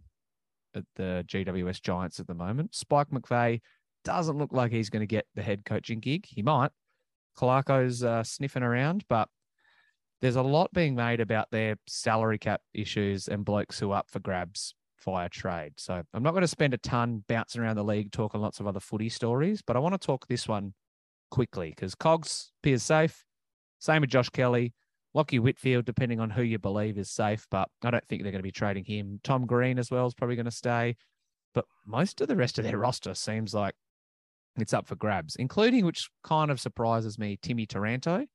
[0.76, 2.76] at the GWS Giants at the moment.
[2.76, 3.62] Spike McVeigh
[4.04, 6.26] doesn't look like he's going to get the head coaching gig.
[6.26, 6.72] He might.
[7.38, 9.30] Clarko's uh, sniffing around, but
[10.22, 14.12] there's a lot being made about their salary cap issues and blokes who are up
[14.12, 15.74] for grabs via trade.
[15.78, 18.68] So I'm not going to spend a ton bouncing around the league talking lots of
[18.68, 20.74] other footy stories, but I want to talk this one
[21.32, 23.26] quickly because Cogs appears safe.
[23.80, 24.74] Same with Josh Kelly.
[25.16, 28.40] Lachie Whitfield, depending on who you believe is safe, but I don't think they're going
[28.40, 29.20] to be trading him.
[29.24, 30.96] Tom Green as well is probably going to stay.
[31.54, 33.76] But most of the rest of their roster seems like
[34.58, 38.26] it's up for grabs, including, which kind of surprises me, Timmy Taranto,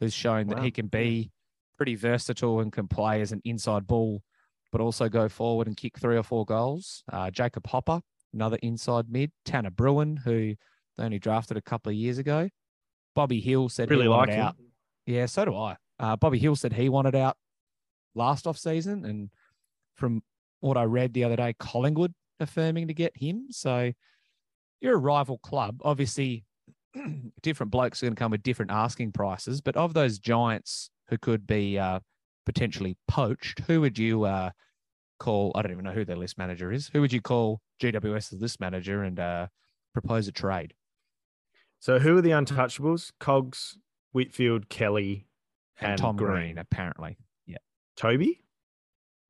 [0.00, 1.30] who's shown that he can be
[1.76, 4.22] pretty versatile and can play as an inside ball,
[4.70, 7.02] but also go forward and kick three or four goals.
[7.12, 8.00] Uh, Jacob Hopper,
[8.32, 9.32] another inside mid.
[9.44, 10.54] Tanner Bruhn, who
[10.96, 12.48] they only drafted a couple of years ago.
[13.14, 14.44] Bobby Hill said Really he like wanted him.
[14.44, 14.56] out.
[15.06, 15.76] Yeah, so do I.
[15.98, 17.36] Uh, Bobby Hill said he wanted out
[18.14, 19.30] last off season, and
[19.94, 20.22] from
[20.60, 23.46] what I read the other day, Collingwood affirming to get him.
[23.50, 23.92] So
[24.82, 25.80] you're a rival club.
[25.84, 26.44] Obviously,
[27.42, 29.60] different blokes are going to come with different asking prices.
[29.60, 32.00] But of those giants who could be uh,
[32.44, 34.50] potentially poached, who would you uh,
[35.20, 35.52] call?
[35.54, 36.90] I don't even know who their list manager is.
[36.92, 39.46] Who would you call GWS's list manager and uh,
[39.94, 40.74] propose a trade?
[41.78, 43.12] So who are the untouchables?
[43.20, 43.78] Cogs,
[44.12, 45.26] Whitfield, Kelly,
[45.80, 46.58] And, And Tom Green, Green.
[46.58, 47.16] apparently.
[47.46, 47.58] Yeah.
[47.96, 48.40] Toby?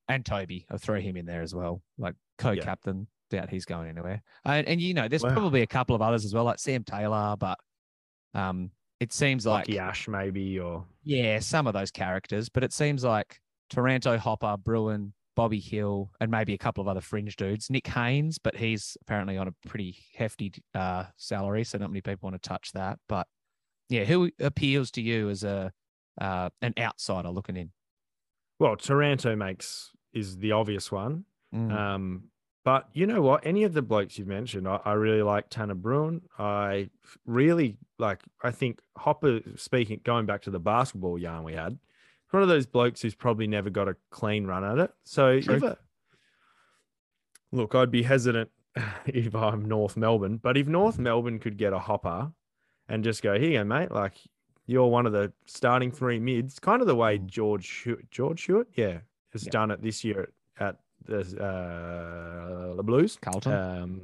[0.08, 0.66] and Toby.
[0.70, 3.06] I'll throw him in there as well, like co-captain.
[3.32, 4.22] Doubt he's going anywhere.
[4.44, 5.32] And, and you know, there's Wow.
[5.32, 7.34] probably a couple of others as well, like Sam Taylor.
[7.38, 7.58] But
[8.34, 8.70] um,
[9.00, 13.04] it seems like Lachie Ash maybe or yeah, some of those characters, but it seems
[13.04, 17.70] like Taranto Hopper, Bruhn, Bobby Hill, and maybe a couple of other fringe dudes.
[17.70, 22.28] Nick Haynes, but he's apparently on a pretty hefty uh, salary, so not many people
[22.30, 22.98] want to touch that.
[23.08, 23.26] But
[23.88, 25.72] yeah, who appeals to you as a
[26.20, 27.70] uh, an outsider looking in?
[28.58, 31.24] well, Taranto makes is the obvious one.
[31.54, 31.72] Mm.
[31.72, 32.24] Um,
[32.64, 33.46] but you know what?
[33.46, 36.20] Any of the blokes you've mentioned, I, I really like Tanner Bruhn.
[36.38, 36.90] I
[37.26, 38.20] really like.
[38.42, 39.40] I think Hopper.
[39.56, 41.78] Speaking, going back to the basketball yarn we had,
[42.30, 44.92] one of those blokes who's probably never got a clean run at it.
[45.04, 45.76] So a,
[47.52, 48.50] look, I'd be hesitant
[49.06, 52.32] if I'm North Melbourne, but if North Melbourne could get a Hopper
[52.88, 54.14] and just go, here you go, mate, like
[54.66, 57.26] you're one of the starting three mids, kind of the way Mm.
[57.26, 58.98] George George Hewett, yeah,
[59.32, 59.50] has Yeah.
[59.50, 60.28] done it this year at
[61.06, 63.18] the uh, the Blues.
[63.20, 63.52] Carlton.
[63.52, 64.00] Um,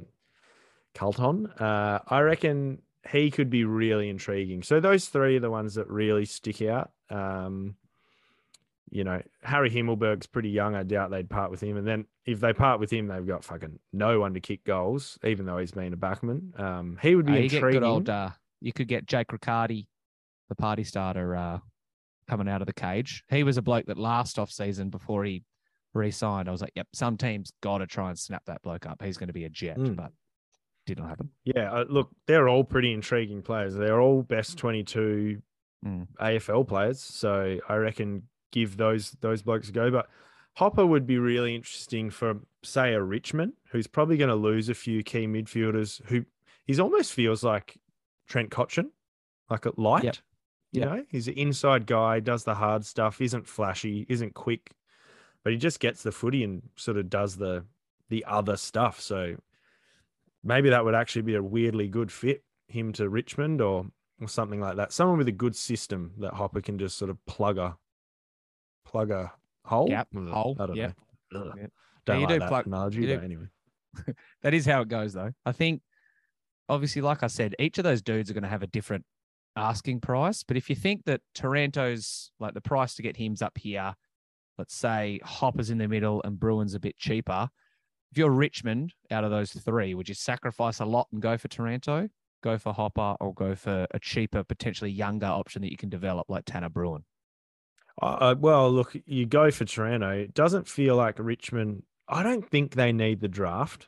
[0.95, 1.47] Carlton.
[1.59, 2.81] Uh, I reckon
[3.11, 4.63] he could be really intriguing.
[4.63, 6.91] So those three are the ones that really stick out.
[7.09, 7.75] Um,
[8.91, 10.75] you know, Harry Himmelberg's pretty young.
[10.75, 11.77] I doubt they'd part with him.
[11.77, 15.19] And then if they part with him, they've got fucking no one to kick goals,
[15.23, 16.59] even though he's been a backman.
[16.59, 17.81] Um, he would be Uh, you get intriguing.
[17.81, 18.09] good old.
[18.09, 18.31] Uh,
[18.61, 19.87] you could get Jake Riccardi,
[20.49, 21.59] the party starter, uh,
[22.27, 23.23] coming out of the cage.
[23.29, 25.43] He was a bloke that last off season before he
[25.93, 26.47] re-signed.
[26.47, 29.01] I was like, yep, some teams got to try and snap that bloke up.
[29.03, 29.95] He's going to be a jet, Mm.
[29.95, 30.11] but
[30.85, 31.29] didn't happen.
[31.43, 33.75] Yeah, uh, look, they're all pretty intriguing players.
[33.75, 35.41] They're all best 22
[35.85, 36.07] Mm.
[36.19, 39.89] AFL players, so I reckon give those those blokes a go.
[39.89, 40.09] But
[40.57, 44.73] Hopper would be really interesting for say a Richmond, who's probably going to lose a
[44.73, 46.03] few key midfielders.
[46.07, 46.25] Who
[46.65, 47.77] he's almost feels like
[48.27, 48.89] Trent Cotchin,
[49.49, 50.03] like a light.
[50.03, 50.17] Yep.
[50.73, 50.89] You Yep.
[50.89, 54.71] know, he's an inside guy, does the hard stuff, isn't flashy, isn't quick,
[55.43, 57.65] but he just gets the footy and sort of does the
[58.09, 58.99] the other stuff.
[58.99, 59.35] So
[60.43, 63.85] maybe that would actually be a weirdly good fit him to Richmond or
[64.21, 64.91] or something like that.
[64.91, 67.77] Someone with a good system that Hopper can just sort of plug a
[68.85, 69.31] plug a
[69.65, 69.89] hole.
[69.89, 70.95] Yep, hole, I don't yep,
[71.31, 71.53] know.
[71.55, 71.71] Yep.
[72.05, 73.45] Don't you like do that plug- analogy, do- anyway.
[74.43, 75.31] That is how it goes, though.
[75.45, 75.81] I think,
[76.69, 79.05] obviously, like I said, each of those dudes are going to have a different
[79.55, 80.43] asking price.
[80.43, 83.93] But if you think that Taranto's like the price to get him's up here,
[84.59, 87.49] let's say Hopper's in the middle and Bruhn's a bit cheaper.
[88.11, 91.47] If you're Richmond out of those three, would you sacrifice a lot and go for
[91.47, 92.09] Taranto,
[92.43, 96.29] go for Hopper, or go for a cheaper, potentially younger option that you can develop
[96.29, 97.03] like Tanner Bruhn?
[98.01, 100.09] Uh, well, look, you go for Taranto.
[100.09, 101.83] It doesn't feel like Richmond.
[102.07, 103.87] I don't think they need the draft.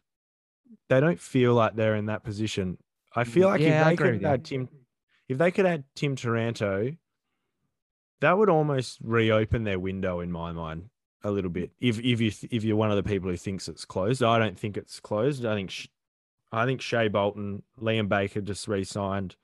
[0.89, 2.77] They don't feel like they're in that position.
[3.15, 4.69] I feel like Yeah, if they could add Tim,
[5.27, 6.91] if they could add Tim Taranto,
[8.21, 10.89] that would almost reopen their window in my mind
[11.23, 11.71] a little bit.
[11.79, 14.57] If if you if you're one of the people who thinks it's closed, I don't
[14.57, 15.45] think it's closed.
[15.45, 15.71] I think
[16.51, 19.35] I think Shai Bolton, Liam Baker just re-signed.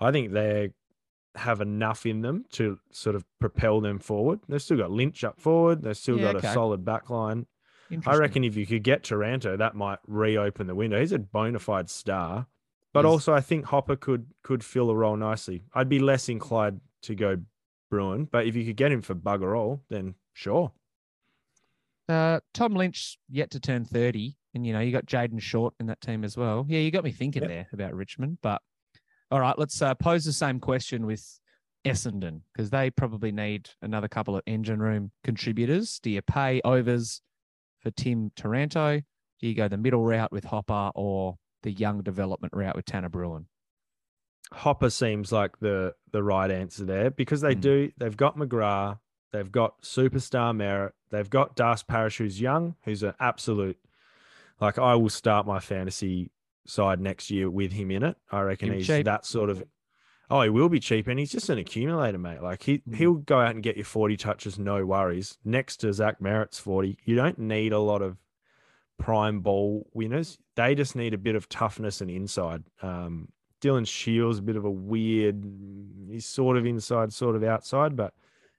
[0.00, 0.70] I think they
[1.34, 4.40] have enough in them to sort of propel them forward.
[4.48, 5.82] They've still got Lynch up forward.
[5.82, 6.48] They've still Yeah, got okay.
[6.48, 7.46] a solid back line.
[8.04, 10.98] I reckon if you could get Taranto, that might reopen the window.
[10.98, 12.46] He's a bona fide star,
[12.92, 15.62] but also I think Hopper could could fill a role nicely.
[15.72, 17.36] I'd be less inclined to go
[17.92, 20.72] Bruhn, but if you could get him for bugger all, then sure.
[22.08, 24.36] Uh, Tom Lynch yet to turn 30.
[24.54, 26.64] And, you know, you got Jayden Short in that team as well.
[26.68, 27.50] Yeah, you got me thinking Yep.
[27.50, 28.38] there about Richmond.
[28.42, 28.62] But
[29.30, 31.40] all right, let's uh, pose the same question with
[31.84, 35.98] Essendon because they probably need another couple of engine room contributors.
[36.02, 37.20] Do you pay overs
[37.80, 39.00] for Tim Taranto?
[39.40, 43.10] Do you go the middle route with Hopper or the young development route with Tanner
[43.10, 43.44] Bruhn?
[44.52, 47.60] Hopper seems like the the right answer there because they Mm.
[47.60, 47.92] do.
[47.98, 48.98] They've got McGrath,
[49.32, 53.78] they've got superstar Merritt, they've got Das Parish, who's young, who's an absolute.
[54.60, 56.30] Like I will start my fantasy
[56.64, 58.16] side next year with him in it.
[58.30, 59.04] I reckon he's cheap.
[59.04, 59.64] that sort of.
[60.28, 62.42] Oh, he will be cheap, and he's just an accumulator, mate.
[62.42, 62.94] Like he Mm.
[62.96, 65.38] he'll go out and get you forty touches, no worries.
[65.44, 68.16] Next to Zach Merritt's forty, you don't need a lot of
[68.98, 70.38] prime ball winners.
[70.54, 72.64] They just need a bit of toughness and inside.
[72.80, 73.28] Um,
[73.60, 75.44] Dylan Shields, a bit of a weird,
[76.10, 77.96] he's sort of inside, sort of outside.
[77.96, 78.14] But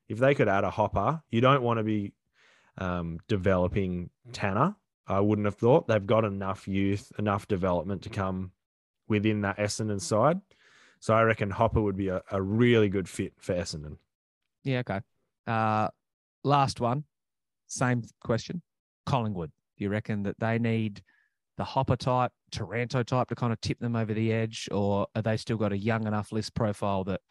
[0.07, 2.13] if they could add a hopper, you don't want to be
[2.77, 4.75] um, developing Tanner.
[5.07, 8.51] I wouldn't have thought they've got enough youth, enough development to come
[9.07, 10.41] within that Essendon side.
[10.99, 13.97] So I reckon Hopper would be a, a really good fit for Essendon.
[14.63, 15.01] Yeah, okay.
[15.45, 15.89] Uh,
[16.43, 17.05] last one,
[17.67, 18.61] same question.
[19.05, 19.51] Collingwood.
[19.77, 21.01] Do you reckon that they need
[21.57, 25.21] the Hopper type, Taranto type to kind of tip them over the edge, or are
[25.21, 27.21] they still got a young enough list profile that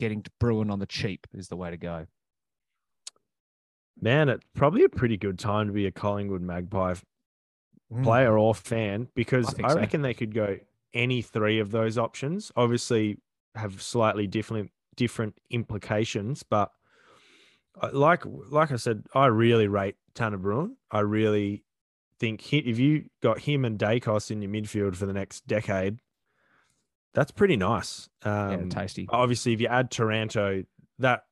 [0.00, 2.06] getting to Bruhn on the cheap is the way to go?
[4.00, 6.94] Man, it's probably a pretty good time to be a Collingwood Magpie
[7.92, 8.02] Mm.
[8.02, 9.76] player or fan because I I, think so.
[9.76, 10.58] reckon they could go
[10.92, 12.50] any three of those options.
[12.56, 13.18] Obviously,
[13.54, 16.42] have slightly different different implications.
[16.42, 16.72] But
[17.92, 20.72] like like I said, I really rate Tanner Bruhn.
[20.90, 21.62] I really
[22.18, 25.98] think he, if you got him and Daicos in your midfield for the next decade,
[27.14, 28.08] that's pretty nice.
[28.24, 29.06] Yeah, Um, tasty.
[29.08, 30.64] obviously, if you add Taranto,
[30.98, 31.24] that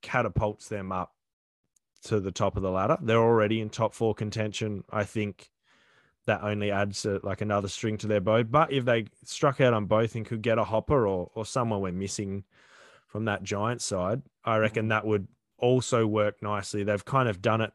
[0.00, 1.12] catapults them up
[2.04, 2.98] to the top of the ladder.
[3.00, 4.82] They're already in top four contention.
[4.90, 5.50] I think
[6.26, 8.42] that only adds a, like another string to their bow.
[8.44, 11.80] But if they struck out on both and could get a hopper or or someone
[11.80, 12.44] we're missing
[13.06, 16.82] from that giant side, I reckon that would also work nicely.
[16.82, 17.72] They've kind of done it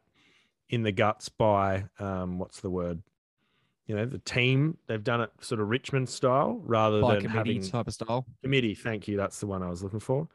[0.70, 3.02] in the guts by um, what's the word?
[3.86, 4.76] You know, the team.
[4.86, 8.26] They've done it sort of Richmond style rather By than committee having type of style.
[8.42, 8.74] committee.
[8.74, 9.16] Thank you.
[9.16, 10.28] That's the one I was looking for.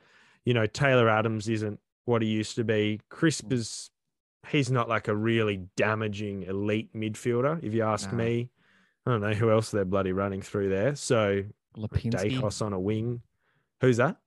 [0.46, 3.00] You know, Taylor Adams isn't what he used to be.
[3.10, 3.54] Crisp Mm.
[3.54, 3.90] is
[4.50, 8.18] he's not like a really damaging elite midfielder, if you ask No.
[8.18, 8.50] me.
[9.06, 10.96] I don't know who else they're bloody running through there.
[10.96, 11.44] So
[11.78, 13.22] Lipinski, Daicos on a wing.
[13.82, 14.18] Who's that?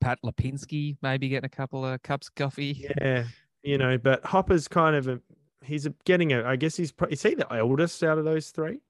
[0.00, 2.86] Pat Lipinski, maybe getting a couple of cups of coffee.
[3.00, 3.24] Yeah,
[3.62, 5.20] you know, but Hopper's kind of a
[5.64, 6.44] he's getting a.
[6.44, 8.80] I guess he's pro- is he the eldest out of those three?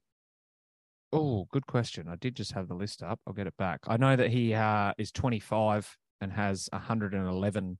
[1.12, 2.06] Oh, good question.
[2.08, 3.18] I did just have the list up.
[3.26, 3.80] I'll get it back.
[3.86, 7.78] I know that he uh, is 25 and has 111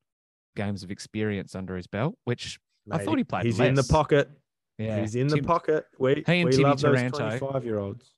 [0.56, 2.58] games of experience under his belt, which
[2.90, 4.30] I thought he played He's in the pocket.
[4.78, 5.84] yeah, He's in the pocket.
[5.98, 7.18] We he and we Timmy love those Taranto.
[7.18, 8.14] twenty-five year olds.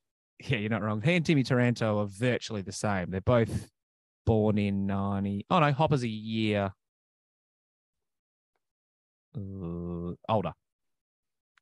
[0.46, 1.02] Yeah, you're not wrong.
[1.02, 3.10] He and Timmy Taranto are virtually the same.
[3.10, 3.68] They're both
[4.26, 5.44] born in 90.
[5.50, 6.72] Oh, no, Hopper's a year
[9.36, 10.52] uh, older.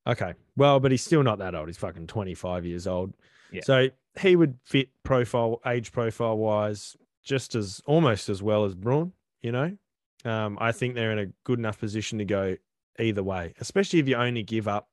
[0.06, 0.34] Okay.
[0.56, 1.68] Well, but he's still not that old.
[1.68, 3.12] He's fucking 25 years old.
[3.52, 3.60] Yeah.
[3.64, 3.88] So
[4.20, 9.12] he would fit profile, age profile wise, just as almost as well as Braun,
[9.42, 9.76] you know?
[10.24, 12.56] Um, I think they're in a good enough position to go
[12.98, 14.88] either way, especially if you only give up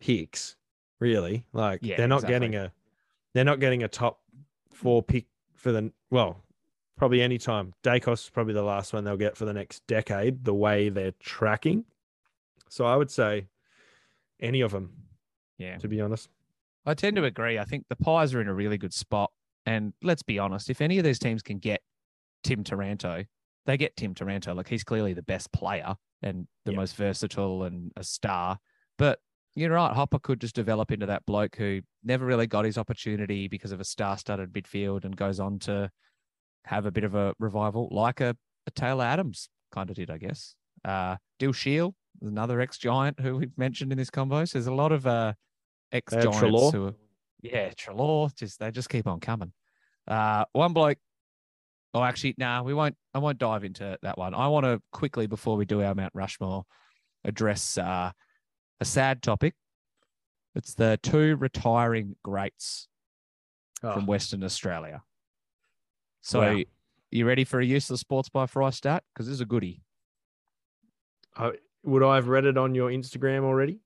[0.00, 0.56] picks,
[1.00, 1.44] really.
[1.52, 2.34] Like Yeah, they're not exactly.
[2.34, 2.72] getting a
[3.34, 4.20] they're not getting a top
[4.72, 5.26] four pick
[5.56, 6.44] for the well,
[6.98, 7.72] probably any time.
[7.82, 11.12] Daicos is probably the last one they'll get for the next decade, the way they're
[11.20, 11.84] tracking.
[12.68, 13.46] So I would say
[14.40, 14.92] any of them,
[15.56, 15.78] Yeah.
[15.78, 16.28] to be honest.
[16.84, 17.58] I tend to agree.
[17.58, 19.30] I think the Pies are in a really good spot.
[19.64, 21.82] And let's be honest, if any of these teams can get
[22.42, 23.24] Tim Taranto,
[23.66, 24.54] they get Tim Taranto.
[24.54, 26.78] Like he's clearly the best player and the Yeah.
[26.78, 28.58] most versatile and a star.
[28.96, 29.20] But
[29.54, 33.48] you're right, Hopper could just develop into that bloke who never really got his opportunity
[33.48, 35.90] because of a star-studded midfield and goes on to
[36.64, 38.36] have a bit of a revival, like a,
[38.66, 40.54] a Taylor Adams kind of did, I guess.
[40.84, 44.44] Uh, Dyl Shiel, another ex-giant who we've mentioned in this combo.
[44.44, 45.32] So there's a lot of uh,
[45.92, 46.72] ex-giants Treloar.
[46.72, 46.94] who are,
[47.40, 49.52] yeah, Treloar, just they just keep on coming.
[50.06, 50.98] Uh, one bloke.
[51.94, 52.96] Oh, actually, nah, we won't.
[53.14, 54.34] I won't dive into that one.
[54.34, 56.64] I want to quickly before we do our Mount Rushmore
[57.24, 58.12] address uh,
[58.80, 59.54] a sad topic.
[60.54, 62.88] It's the two retiring greats
[63.80, 65.02] from Oh, Western Australia.
[66.28, 66.62] So, Wow.
[67.10, 69.02] you ready for a useless sports by Fry stat?
[69.14, 69.80] Because this is a goodie.
[71.34, 71.52] I,
[71.84, 73.80] would I have read it on your Instagram already?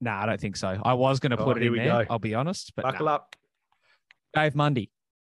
[0.00, 0.80] Nah, I don't think so.
[0.82, 2.04] I was going to Oh, put it here in there.
[2.04, 2.06] go.
[2.08, 2.92] I'll be honest, but nah.
[2.92, 3.36] Buckle up.
[4.34, 4.90] Dave Mundy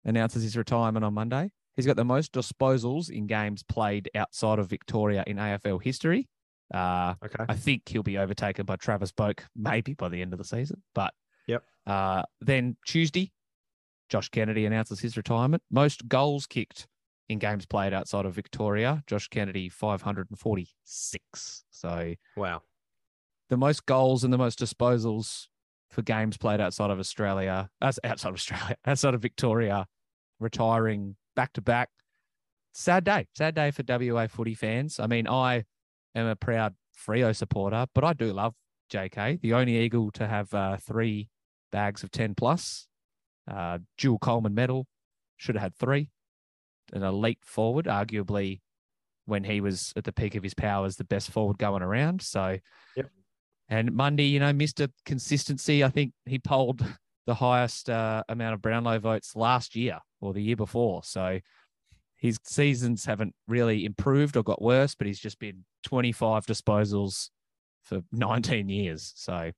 [0.05, 1.51] announces his retirement on Monday.
[1.75, 6.29] He's got the most disposals in games played outside of Victoria in AFL history.
[6.73, 7.47] Uh, Okay.
[7.49, 10.83] I think he'll be overtaken by Travis Boak maybe by the end of the season.
[10.95, 11.15] But
[11.47, 11.65] Yep.
[11.87, 13.33] Uh, then Tuesday,
[14.13, 15.63] Josh Kennedy announces his retirement.
[15.71, 16.87] Most goals kicked
[17.31, 19.03] in games played outside of Victoria.
[19.07, 21.65] Josh Kennedy, 546.
[21.71, 22.61] So Wow.
[23.49, 25.47] the most goals and the most disposals
[25.89, 29.87] for games played outside of Australia, outside of Australia, outside of Victoria,
[30.39, 31.89] retiring back to back.
[32.75, 35.01] Sad day, sad day for WA footy fans.
[35.01, 35.65] I mean, I
[36.15, 38.53] am a proud Freo supporter, but I do love
[38.93, 41.31] JK, the only Eagle to have uh, three
[41.71, 42.89] bags of 10 plus,
[43.51, 44.87] uh, dual Coleman medal,
[45.37, 46.09] should have had three.
[46.93, 48.61] An elite forward, arguably
[49.25, 52.23] when he was at the peak of his powers, the best forward going around.
[52.23, 52.59] So,
[52.97, 53.11] Yep.
[53.69, 54.91] and Mundy, you know, Mr.
[55.07, 55.85] Consistency.
[55.85, 56.85] I think he polled
[57.27, 61.03] the highest uh, amount of Brownlow votes last year or the year before.
[61.05, 61.39] So
[62.17, 67.31] his seasons haven't really improved or got worse, but he's just been 25 disposals
[67.83, 69.13] for 19 years.
[69.17, 69.53] So,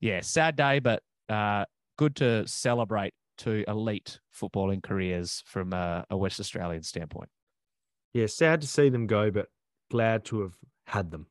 [0.00, 1.64] yeah, sad day, but uh,
[1.96, 7.28] good to celebrate two elite footballing careers from a, a West Australian standpoint.
[8.12, 8.26] Yeah.
[8.26, 9.48] Sad to see them go, but
[9.90, 10.54] glad to have
[10.86, 11.26] had them.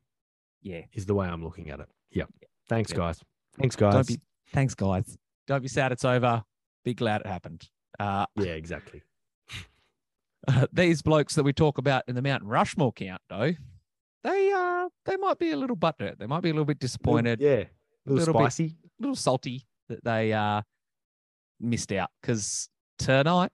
[0.62, 0.82] Yeah.
[0.92, 1.88] Is the way I'm looking at it.
[2.10, 2.24] Yeah,
[2.68, 2.96] Thanks, Yeah.
[2.98, 3.20] guys.
[3.58, 3.94] Thanks, guys.
[3.94, 4.20] Don't be,
[4.52, 5.18] thanks, guys.
[5.46, 6.44] Don't be sad it's over.
[6.84, 7.68] Be glad it happened.
[7.98, 9.02] Uh, yeah, exactly.
[10.72, 13.52] these blokes that we talk about in the Mountain Rushmore count, though,
[14.22, 16.18] they uh they might be a little butthurt.
[16.18, 17.64] They might be a little bit disappointed, Yeah.
[18.06, 18.76] A little, Little spicy.
[18.98, 20.62] a little salty that they uh
[21.60, 22.68] missed out because
[22.98, 23.50] tonight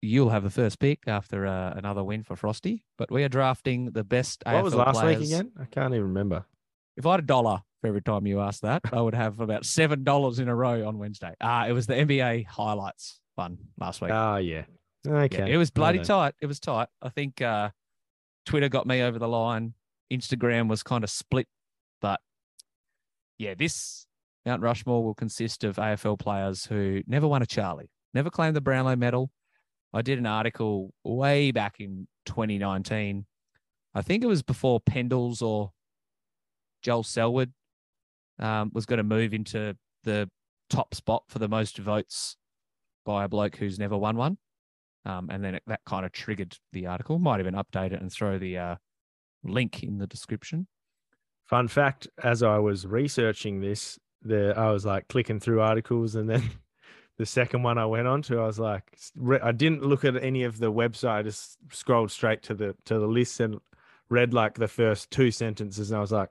[0.00, 2.84] you'll have the first pick after uh, another win for Frosty.
[2.98, 5.20] But we are drafting the best What AFL was last players.
[5.20, 5.52] week again?
[5.60, 6.44] I can't even remember.
[6.96, 9.64] If I had a dollar for every time you asked that, I would have about
[9.64, 11.34] seven dollars in a row on Wednesday.
[11.40, 14.10] Ah, it was the NBA highlights fun last week.
[14.12, 14.64] Oh yeah.
[15.04, 15.52] Yeah, Okay.
[15.52, 16.34] it was bloody tight.
[16.40, 16.88] It was tight.
[17.00, 17.70] I think uh,
[18.46, 19.74] Twitter got me over the line.
[20.12, 21.46] Instagram was kind of split,
[22.00, 22.20] but
[23.38, 24.06] yeah, this
[24.44, 28.60] Mount Rushmore will consist of AFL players who never won a Charlie, never claimed the
[28.60, 29.30] Brownlow medal.
[29.92, 33.26] I did an article way back in 2019.
[33.94, 35.70] I think it was before Pendles or
[36.82, 37.52] Joel Selwood
[38.38, 40.28] um, was going to move into the
[40.70, 42.36] top spot for the most votes
[43.04, 44.38] by a bloke who's never won one.
[45.04, 47.18] Um, and then it, that kind of triggered the article.
[47.18, 48.76] Might even update it and throw the uh,
[49.42, 50.68] link in the description.
[51.44, 56.28] Fun fact: as I was researching this, the I was like clicking through articles, and
[56.28, 56.42] then
[57.18, 58.84] the second one I went on to, I was like,
[59.42, 61.10] I didn't look at any of the website.
[61.10, 63.60] I just scrolled straight to the to the list and
[64.08, 66.30] read like the first two sentences, and I was like,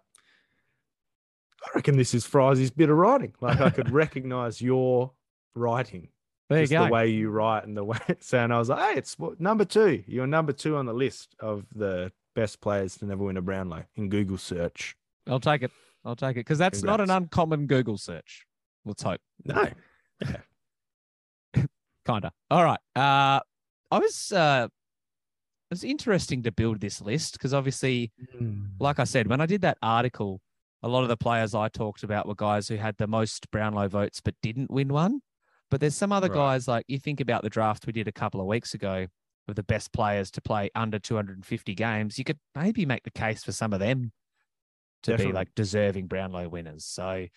[1.64, 3.34] I reckon this is Fry's bit of writing.
[3.42, 5.12] Like I could recognize your
[5.56, 6.10] writing.
[6.50, 6.86] There just you go.
[6.86, 9.66] the way you write and the way so and I was like, hey, it's number
[9.66, 10.04] two.
[10.08, 13.84] You're number two on the list of the best players to never win a Brownlow
[13.96, 14.96] in Google search.
[15.28, 15.72] I'll take it.
[16.04, 18.46] I'll take it because that's not an uncommon Google search.
[18.86, 19.22] Let's hope.
[19.46, 19.68] No.
[20.22, 20.38] Yeah.
[22.06, 22.32] Kinda.
[22.50, 22.80] All right.
[22.96, 23.40] Uh,
[23.92, 24.32] I was.
[24.32, 24.68] Uh,
[25.70, 28.12] it was interesting to build this list because obviously,
[28.80, 30.42] like I said, when I did that article,
[30.84, 33.88] a lot of the players I talked about were guys who had the most Brownlow
[33.88, 35.22] votes but didn't win one.
[35.70, 36.36] But there's some other Right.
[36.36, 39.08] guys like you think about the draft we did a couple of weeks ago
[39.48, 42.18] of the best players to play under 250 games.
[42.18, 44.12] You could maybe make the case for some of them
[45.04, 45.32] to Definitely.
[45.32, 46.86] be like deserving Brownlow winners.
[46.86, 47.28] So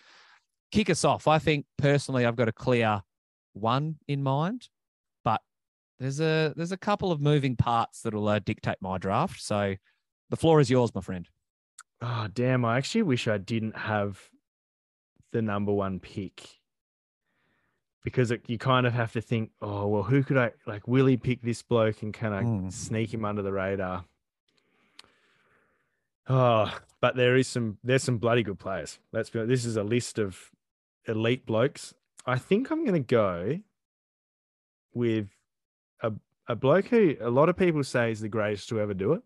[0.71, 1.27] kick us off.
[1.27, 3.01] I think personally I've got a clear
[3.53, 4.67] one in mind,
[5.23, 5.41] but
[5.99, 9.41] there's a there's a couple of moving parts that'll uh, dictate my draft.
[9.41, 9.75] So
[10.29, 11.27] the floor is yours, my friend.
[12.01, 12.65] Oh damn!
[12.65, 14.19] I actually wish I didn't have
[15.31, 16.47] the number one pick
[18.03, 20.87] because it, you kind of have to think, oh well, who could I like?
[20.87, 22.69] Will he pick this bloke and can I Hmm.
[22.69, 24.05] sneak him under the radar?
[26.27, 28.99] Oh, but there is some there's some bloody good players.
[29.11, 29.45] Let's be.
[29.45, 30.51] This is a list of
[31.07, 31.93] elite blokes.
[32.25, 33.59] I think I'm going to go
[34.93, 35.29] with
[36.01, 36.13] a
[36.47, 39.21] a bloke who a lot of people say is the greatest to ever do it.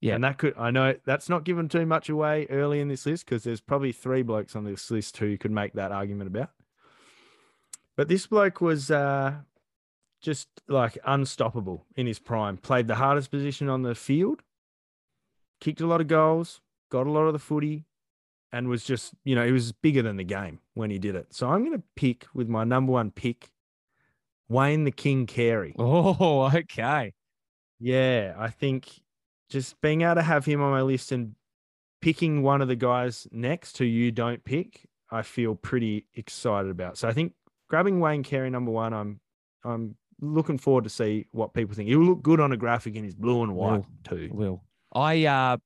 [0.00, 0.14] Yeah.
[0.14, 3.24] And that could, I know that's not given too much away early in this list
[3.24, 6.50] because there's probably three blokes on this list who could make that argument about.
[7.96, 9.36] But this bloke was uh,
[10.20, 12.58] just like unstoppable in his prime.
[12.58, 14.42] Played the hardest position on the field,
[15.60, 17.86] kicked a lot of goals, got a lot of the footy,
[18.52, 21.34] and was just, you know, he was bigger than the game when he did it.
[21.34, 23.50] So I'm going to pick with my number one pick,
[24.48, 25.74] Wayne the King Carey.
[25.78, 27.12] Oh, okay.
[27.78, 28.88] Yeah, I think
[29.50, 31.34] just being able to have him on my list and
[32.00, 36.98] picking one of the guys next who you don't pick, I feel pretty excited about.
[36.98, 37.34] So I think
[37.68, 39.20] grabbing Wayne Carey number one, I'm
[39.64, 41.88] I'm looking forward to see what people think.
[41.88, 43.86] He'll look good on a graphic in his blue and white Will.
[44.04, 44.30] too.
[44.32, 44.62] Will.
[44.96, 45.56] I uh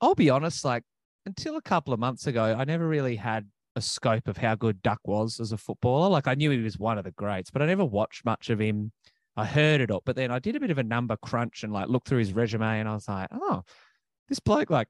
[0.00, 0.82] I'll be honest, like
[1.24, 4.82] until a couple of months ago, I never really had a scope of how good
[4.82, 6.08] Duck was as a footballer.
[6.08, 8.58] Like I knew he was one of the greats, but I never watched much of
[8.60, 8.92] him.
[9.38, 11.72] I heard it all, but then I did a bit of a number crunch and
[11.72, 13.62] like looked through his resume and I was like, oh,
[14.28, 14.88] this bloke like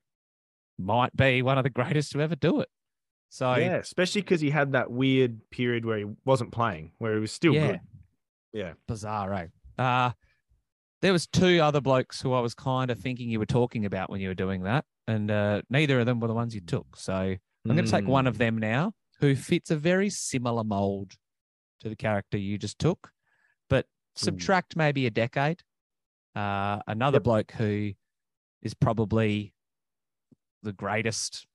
[0.79, 2.69] might be one of the greatest to ever do it.
[3.29, 7.21] So yeah, especially because he had that weird period where he wasn't playing, where he
[7.21, 7.67] was still Yeah.
[7.67, 7.81] good.
[8.53, 8.73] Yeah.
[8.87, 9.47] bizarre, eh?
[9.79, 10.13] Uh
[11.07, 14.11] there was two other blokes who I was kind of thinking you were talking about
[14.11, 16.97] when you were doing that, and uh, neither of them were the ones you took.
[16.97, 18.39] So I'm going to take one of Mm.
[18.39, 21.13] them now, who fits a very similar mold
[21.79, 23.13] to the character you just took,
[23.71, 23.87] but
[24.17, 25.63] subtract maybe a decade.
[26.35, 27.23] Uh, another Yep.
[27.23, 27.93] bloke who
[28.61, 29.55] is probably
[30.65, 31.47] the greatest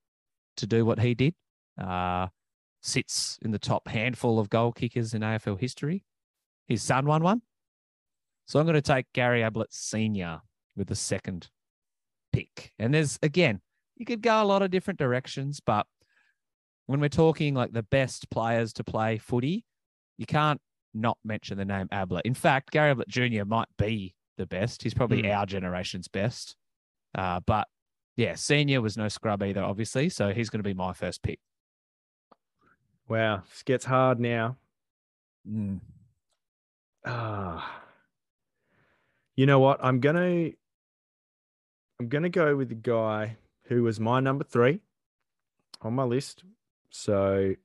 [0.55, 1.35] to do what he did.
[1.77, 2.29] Uh,
[2.81, 6.05] sits in the top handful of goal kickers in AFL history.
[6.69, 7.41] His son won one.
[8.45, 10.41] So I'm going to take Gary Ablett Sr.
[10.75, 11.49] with the second
[12.33, 12.73] pick.
[12.79, 13.61] And there's, again,
[13.95, 15.85] you could go a lot of different directions, but
[16.87, 19.63] when we're talking like the best players to play footy,
[20.17, 20.59] you can't
[20.93, 22.25] not mention the name Ablett.
[22.25, 23.45] In fact, Gary Ablett Jr.
[23.45, 24.83] might be the best.
[24.83, 25.29] He's probably Hmm.
[25.31, 26.55] our generation's best.
[27.15, 27.67] Uh, but
[28.17, 30.09] yeah, senior was no scrub either, obviously.
[30.09, 31.39] So he's going to be my first pick.
[33.07, 34.57] Wow, this gets hard now.
[35.49, 35.79] Mm.
[37.05, 37.81] Ah.
[39.41, 39.79] You know what?
[39.81, 40.51] I'm gonna
[41.99, 44.81] I'm gonna go with the guy who was my number three
[45.81, 46.43] on my list.
[46.91, 47.55] So,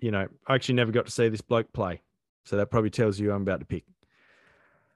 [0.00, 2.02] you know, I actually never got to see this bloke play.
[2.44, 3.84] So that probably tells you I'm about to pick.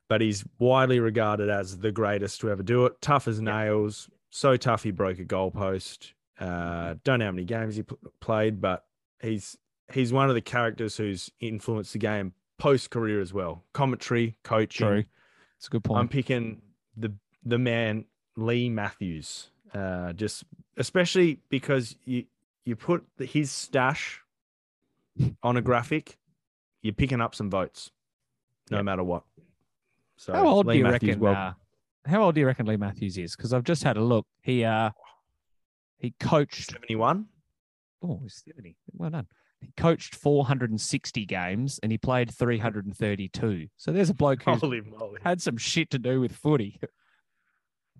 [0.06, 3.00] But he's widely regarded as the greatest to ever do it.
[3.00, 4.10] Tough as nails.
[4.28, 6.12] So tough he broke a goalpost.
[6.38, 8.84] Uh, don't know how many games he pl- played, but
[9.22, 9.56] he's
[9.90, 13.64] he's one of the characters who's influenced the game post career as well.
[13.72, 14.86] Commentary, coaching.
[14.86, 15.04] True.
[15.58, 16.00] It's a good point.
[16.00, 16.62] I'm picking
[16.96, 17.12] the
[17.44, 18.04] the man
[18.36, 19.50] Leigh Matthews.
[19.74, 20.44] Uh, just
[20.76, 22.24] especially because you
[22.64, 24.20] you put the, his stash
[25.42, 26.18] on a graphic,
[26.82, 27.90] you're picking up some votes,
[28.70, 28.84] no Yep.
[28.84, 29.24] matter what.
[30.16, 31.20] So how old Leigh do you Matthews, reckon?
[31.20, 31.52] well- uh,
[32.06, 33.34] how old do you reckon Leigh Matthews is?
[33.34, 34.26] Because I've just had a look.
[34.42, 34.90] He uh,
[35.98, 36.70] he coached.
[36.70, 37.26] 71?
[38.02, 38.76] Oh, he's seventy.
[38.92, 39.26] Well done.
[39.66, 43.66] He coached 460 games and he played 332.
[43.76, 45.20] So there's a bloke who's moly!
[45.24, 46.80] had some shit to do with footy.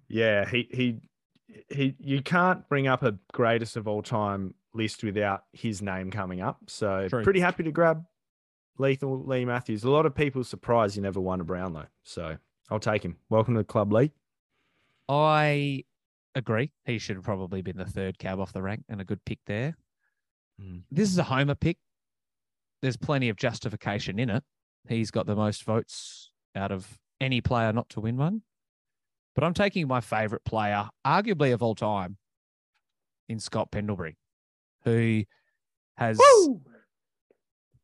[0.08, 1.00] Yeah, he he
[1.68, 1.96] he.
[1.98, 6.58] You can't bring up a greatest of all time list without his name coming up.
[6.68, 7.24] So True.
[7.24, 8.04] pretty happy to grab
[8.78, 9.82] Lethal Leigh Matthews.
[9.82, 11.86] A lot of people surprised he never won a Brownlow.
[12.04, 12.36] So
[12.70, 13.16] I'll take him.
[13.30, 14.12] Welcome to the club, Leigh.
[15.08, 15.82] I
[16.36, 16.70] agree.
[16.84, 19.40] He should have probably been the third cab off the rank and a good pick
[19.46, 19.76] there.
[20.60, 20.82] Mm.
[20.90, 21.78] This is a homer pick.
[22.82, 24.44] There's plenty of justification in it.
[24.88, 28.42] He's got the most votes out of any player not to win one.
[29.34, 32.16] But I'm taking my favorite player, arguably of all time,
[33.28, 34.16] in Scott Pendlebury,
[34.84, 35.24] who
[35.96, 36.18] has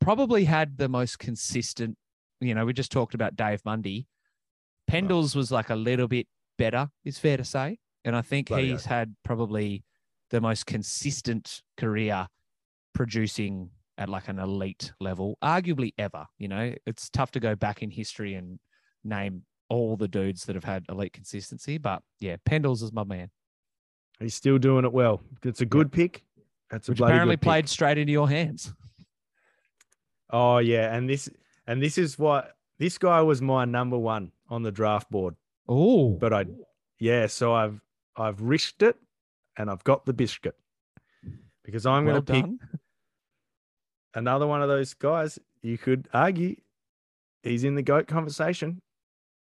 [0.00, 1.96] probably had the most consistent.
[2.40, 4.06] You know, we just talked about Dave Mundy.
[4.90, 6.26] Pendles was like a little bit
[6.58, 7.78] better, is fair to say.
[8.04, 9.84] And I think Bloody he's had probably
[10.30, 12.28] the most consistent career
[12.95, 16.26] producing at like an elite level, arguably ever.
[16.38, 18.59] You know, it's tough to go back in history and
[19.05, 21.78] name all the dudes that have had elite consistency.
[21.78, 23.30] But yeah, Pendles is my man,
[24.22, 25.20] He's still doing it well.
[25.43, 26.22] It's a good pick.
[26.70, 27.49] That's a which apparently good pick.
[27.49, 28.72] played straight into your hands.
[30.34, 31.28] Oh yeah, and this
[31.66, 35.34] and this is what this guy was my number one on the draft board.
[35.68, 36.47] Oh, But I,
[36.99, 37.78] yeah, so I've
[38.16, 38.97] I've risked it,
[39.59, 40.55] and I've got the biscuit
[41.62, 42.71] because I'm well going to pick.
[44.14, 45.38] Another one of those guys.
[45.62, 46.56] You could argue
[47.42, 48.80] he's in the goat conversation.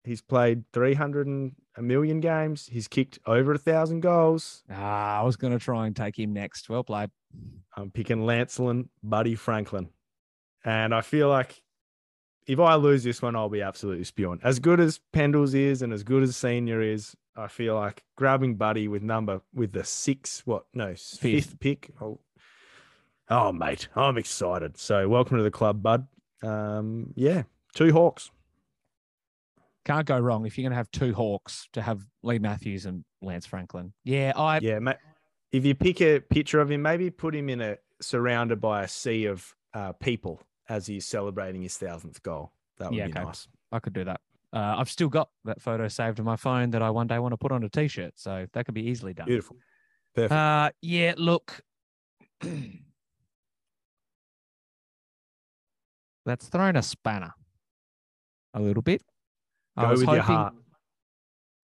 [0.04, 2.68] He's played 300 and a million games.
[2.70, 4.64] He's kicked over a thousand goals.
[4.70, 6.68] Ah, I was going to try and take him next.
[6.68, 7.10] Well played.
[7.76, 9.88] I'm picking Lancelin, Buddy Franklin.
[10.64, 11.62] And I feel like
[12.46, 14.40] if I lose this one, I'll be absolutely spewing.
[14.42, 18.56] As good as Pendles is and as good as Senior is, I feel like grabbing
[18.56, 21.90] Buddy with number with the six, what no, fifth, pick.
[22.00, 22.20] Oh,
[23.32, 24.76] oh, mate, I'm excited.
[24.76, 26.06] So welcome to the club, bud.
[26.42, 28.30] Um, yeah, two Hawks.
[29.84, 33.04] Can't go wrong if you're going to have two Hawks to have Leigh Matthews and
[33.20, 33.92] Lance Franklin.
[34.04, 34.96] Yeah, I Yeah, mate.
[35.50, 38.88] If you pick a picture of him, maybe put him in a surrounded by a
[38.88, 42.52] sea of uh, people as he's celebrating his thousandth goal.
[42.78, 43.24] That would Yeah, be okay.
[43.24, 43.48] nice.
[43.70, 44.20] I could do that.
[44.52, 47.32] Uh, I've still got that photo saved on my phone that I one day want
[47.32, 49.26] to put on a t-shirt, so that could be easily done.
[49.26, 49.56] Beautiful.
[50.14, 50.32] Perfect.
[50.32, 51.62] Uh, yeah, look,
[56.24, 57.32] that's thrown a spanner
[58.54, 59.02] a little bit.
[59.76, 60.54] I Go was with hoping, your heart.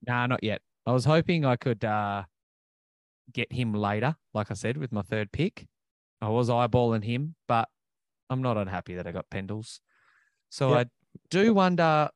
[0.06, 0.62] Nah, not yet.
[0.86, 2.24] I was hoping I could uh,
[3.32, 5.66] get him later, like I said, with my third pick.
[6.20, 7.68] I was eyeballing him, but
[8.30, 9.80] I'm not unhappy that I got Pendles.
[10.50, 10.86] So Yep.
[10.86, 10.90] I
[11.30, 12.08] do wonder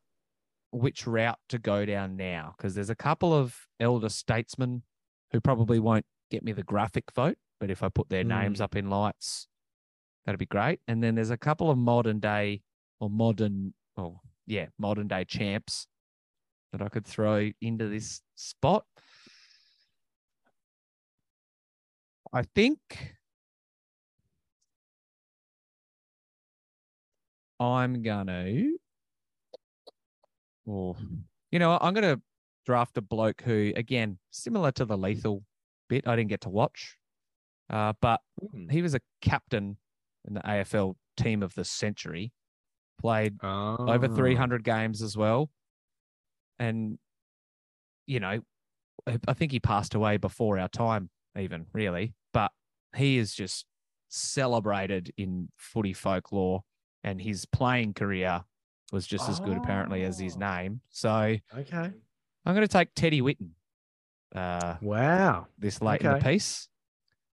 [0.71, 4.83] which route to go down now because there's a couple of elder statesmen
[5.31, 8.75] who probably won't get me the graphic vote, but if I put their names up
[8.75, 9.47] in lights,
[10.25, 10.79] that'd be great.
[10.87, 12.61] And then there's a couple of modern day
[12.99, 15.87] or modern, oh yeah, modern day champs
[16.71, 18.85] that I could throw into this spot.
[22.31, 22.79] I think
[27.59, 28.71] I'm gonna,
[30.65, 30.95] or
[31.51, 32.19] you know, I'm gonna
[32.65, 35.43] draft a bloke who, again, similar to the lethal
[35.89, 36.97] bit, I didn't get to watch,
[37.69, 38.71] uh, but Mm.
[38.71, 39.77] he was a captain
[40.27, 42.31] in the AFL team of the century,
[42.99, 44.15] played over Ah.
[44.15, 45.49] 300 games as well.
[46.59, 46.97] And,
[48.05, 48.41] you know,
[49.07, 52.51] I- think he passed away before our time, even really, but
[52.95, 53.65] he is just
[54.09, 56.63] celebrated in footy folklore
[57.03, 58.45] and his playing career
[58.91, 60.39] was just as good apparently as his Oh.
[60.39, 60.81] name.
[60.89, 61.93] So Okay.
[62.45, 63.51] I'm going to take Teddy Whitten
[64.35, 65.47] uh, Wow.
[65.57, 66.67] this late in the piece,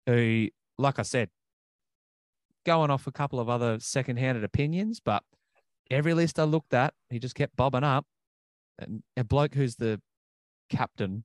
[0.06, 0.48] who,
[0.78, 1.30] like I said,
[2.70, 5.24] going off a couple of other second-handed opinions, but
[5.90, 8.06] every list I looked at, he just kept bobbing up.
[8.78, 10.00] And a bloke who's the
[10.68, 11.24] captain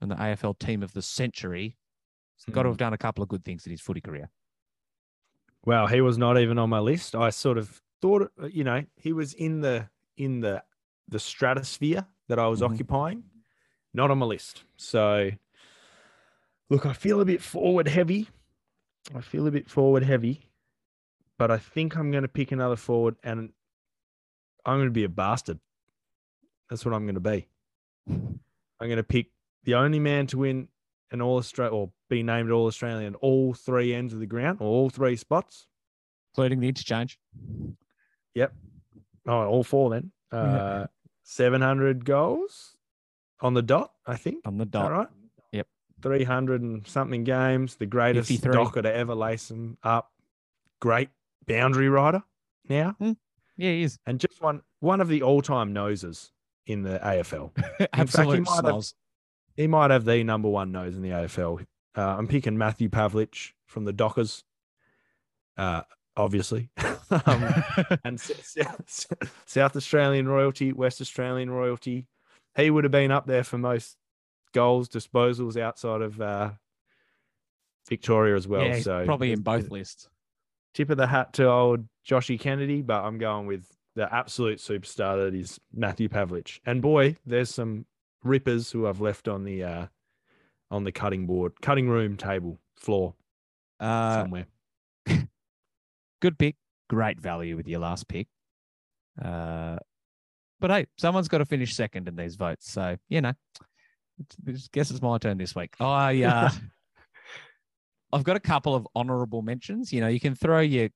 [0.00, 1.76] in the AFL team of the century
[2.36, 2.72] has got to Hmm.
[2.72, 4.28] have done a couple of good things in his footy career.
[5.64, 7.14] Well, he was not even on my list.
[7.14, 10.64] I sort of thought uh, you know he was in the in the
[11.08, 12.72] the stratosphere that I was Mhm.
[12.72, 13.22] occupying,
[13.94, 14.64] not on my list.
[14.76, 15.30] So,
[16.68, 18.28] look, I feel a bit forward heavy.
[19.14, 20.42] I feel a bit forward heavy,
[21.38, 23.50] but I think I'm going to pick another forward, and
[24.64, 25.58] I'm going to be a bastard.
[26.70, 27.48] That's what I'm going to be.
[28.08, 28.40] I'm
[28.80, 29.26] going to pick
[29.64, 30.68] the only man to win
[31.10, 34.66] an All Australia or be named All Australian all three ends of the ground or
[34.66, 35.66] all three spots.
[36.32, 37.18] including the interchange.
[38.34, 38.54] Yep.
[39.26, 40.10] Oh, all four then.
[40.32, 40.38] Yeah.
[40.38, 40.86] Uh,
[41.24, 42.76] 700 goals
[43.40, 44.46] on the dot, I think.
[44.46, 44.90] On the dot.
[44.90, 45.08] right?
[45.52, 45.66] Yep.
[46.02, 47.76] 300 and something games.
[47.76, 48.52] The greatest 53.
[48.52, 50.10] docker to ever lace them up.
[50.80, 51.10] Great
[51.46, 52.22] boundary rider
[52.68, 52.96] now.
[53.00, 53.14] Yeah,
[53.56, 53.98] he is.
[54.06, 56.32] And just one one of the all time noses
[56.66, 57.50] in the AFL.
[57.92, 58.84] Absolute might have-
[59.56, 61.64] he might have the number one nose in the AFL.
[61.94, 64.44] Uh, I'm picking Matthew Pavlich from the Dockers,
[65.58, 65.82] uh,
[66.16, 66.70] obviously.
[67.26, 67.54] um,
[68.04, 69.06] and S- S-
[69.44, 72.06] South Australian royalty, West Australian royalty.
[72.56, 73.98] He would have been up there for most
[74.54, 76.52] goals, disposals outside of uh,
[77.88, 78.62] Victoria as well.
[78.64, 80.08] yeah, so probably in both lists.
[80.74, 85.22] Tip of the hat to old Joshy Kennedy, but I'm going with the absolute superstar
[85.24, 86.60] that is Matthew Pavlich.
[86.64, 87.84] And boy, there's some
[88.24, 89.86] rippers who I've left on the uh,
[90.70, 93.14] on the cutting board, cutting room table floor
[93.78, 94.46] Uh, somewhere.
[96.20, 96.56] good pick.
[96.88, 98.28] Great value with your last pick.
[99.22, 99.76] Uh,
[100.60, 102.70] but hey, someone's got to finish second in these votes.
[102.70, 103.32] So, you know,
[104.46, 105.74] it's- guess it's my turn this week.
[105.80, 106.50] I, uh,
[108.12, 109.92] I've got a couple of honorable mentions.
[109.92, 110.90] You know, you can throw your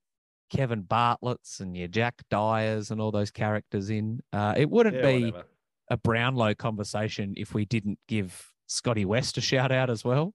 [0.49, 4.21] Kevin Bartlett's and your Jack Dyers and all those characters in.
[4.31, 5.47] Uh, it wouldn't Yeah, be whatever.
[5.89, 10.33] a Brownlow conversation if we didn't give Scotty West a shout out as well.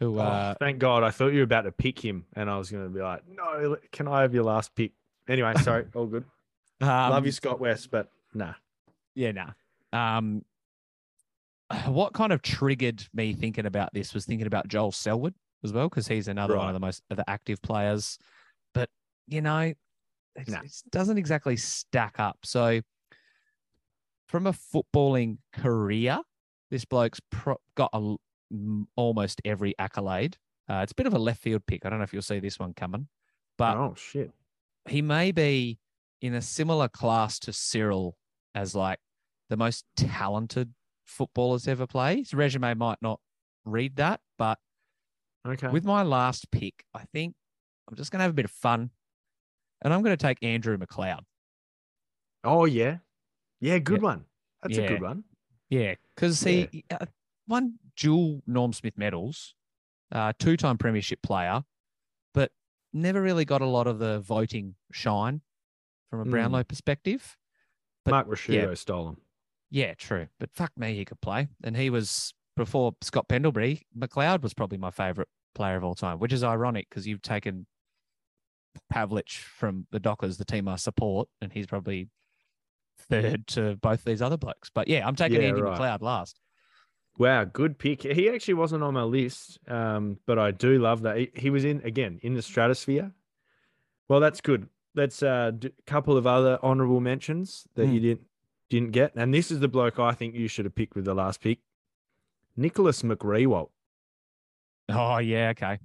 [0.00, 1.02] Who, Oh, uh, thank God.
[1.02, 3.22] I thought you were about to pick him, and I was going to be like,
[3.28, 4.92] no, can I have your last pick?
[5.28, 5.86] Anyway, sorry.
[5.94, 6.24] all good.
[6.80, 8.54] Love um, you, Scott West, but nah.
[9.14, 9.50] Yeah, nah.
[9.92, 10.44] Um,
[11.86, 15.34] what kind of triggered me thinking about this was thinking about Joel Selwood
[15.64, 18.18] as well, because he's another one of the most of the active players.
[18.74, 18.88] But
[19.26, 19.72] you know,
[20.36, 20.60] it Nah.
[20.90, 22.38] doesn't exactly stack up.
[22.44, 22.80] So,
[24.28, 26.20] from a footballing career,
[26.70, 28.16] this bloke's pro- got a,
[28.96, 30.36] almost every accolade.
[30.68, 31.84] Uh, it's a bit of a left field pick.
[31.84, 33.08] I don't know if you'll see this one coming,
[33.58, 34.30] but oh, shit.
[34.88, 35.78] he may be
[36.20, 38.16] in a similar class to Cyril
[38.54, 38.98] as like
[39.50, 40.72] the most talented
[41.04, 42.18] footballers ever play.
[42.18, 43.20] His resume might not
[43.66, 44.58] read that, but
[45.46, 45.68] Okay.
[45.68, 47.34] with my last pick, I think
[47.88, 48.90] I'm just going to have a bit of fun.
[49.82, 51.20] And I'm going to take Andrew McLeod.
[52.44, 52.98] oh, yeah.
[53.60, 54.04] Yeah, good Yeah.
[54.08, 54.24] one.
[54.62, 55.24] That's a good one.
[55.68, 57.06] Yeah, because he uh,
[57.48, 59.54] won dual Norm Smith medals,
[60.12, 61.64] uh, two time premiership player,
[62.32, 62.50] but
[62.92, 65.42] never really got a lot of the voting shine
[66.10, 66.24] from a.
[66.24, 67.36] Brownlow perspective.
[68.04, 69.16] But, Mark Ricciuto stole him.
[69.70, 70.28] Yeah, true.
[70.38, 71.48] But fuck me, he could play.
[71.62, 73.86] And he was before Scott Pendlebury.
[73.96, 77.66] McLeod was probably my favorite player of all time, which is ironic because you've taken
[78.92, 82.08] Pavlich from the Dockers, the team I support, and he's probably
[82.98, 84.70] third to both these other blokes.
[84.74, 85.78] But yeah, I'm taking Yeah, Andy right.
[85.78, 86.40] McLeod last.
[87.16, 88.02] Wow, good pick.
[88.02, 91.64] He actually wasn't on my list, um, but I do love that he, he was
[91.64, 93.12] in again in the stratosphere.
[94.08, 94.68] Well, that's good.
[94.96, 97.92] Let's uh, a couple of other honourable mentions that Hmm.
[97.92, 98.26] you didn't
[98.68, 101.14] didn't get, and this is the bloke I think you should have picked with the
[101.14, 101.60] last pick,
[102.56, 103.68] Nicholas McRewalt.
[104.90, 105.78] Oh yeah, okay,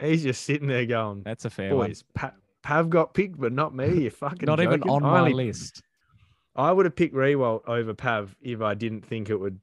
[0.00, 1.88] He's just sitting there going, that's a fair one.
[1.88, 4.02] "Boys, Pa- Pav got picked, but not me.
[4.04, 5.82] You fucking Not even on my only- list.
[6.54, 9.58] I would have picked Riewoldt over Pav if I didn't think it would.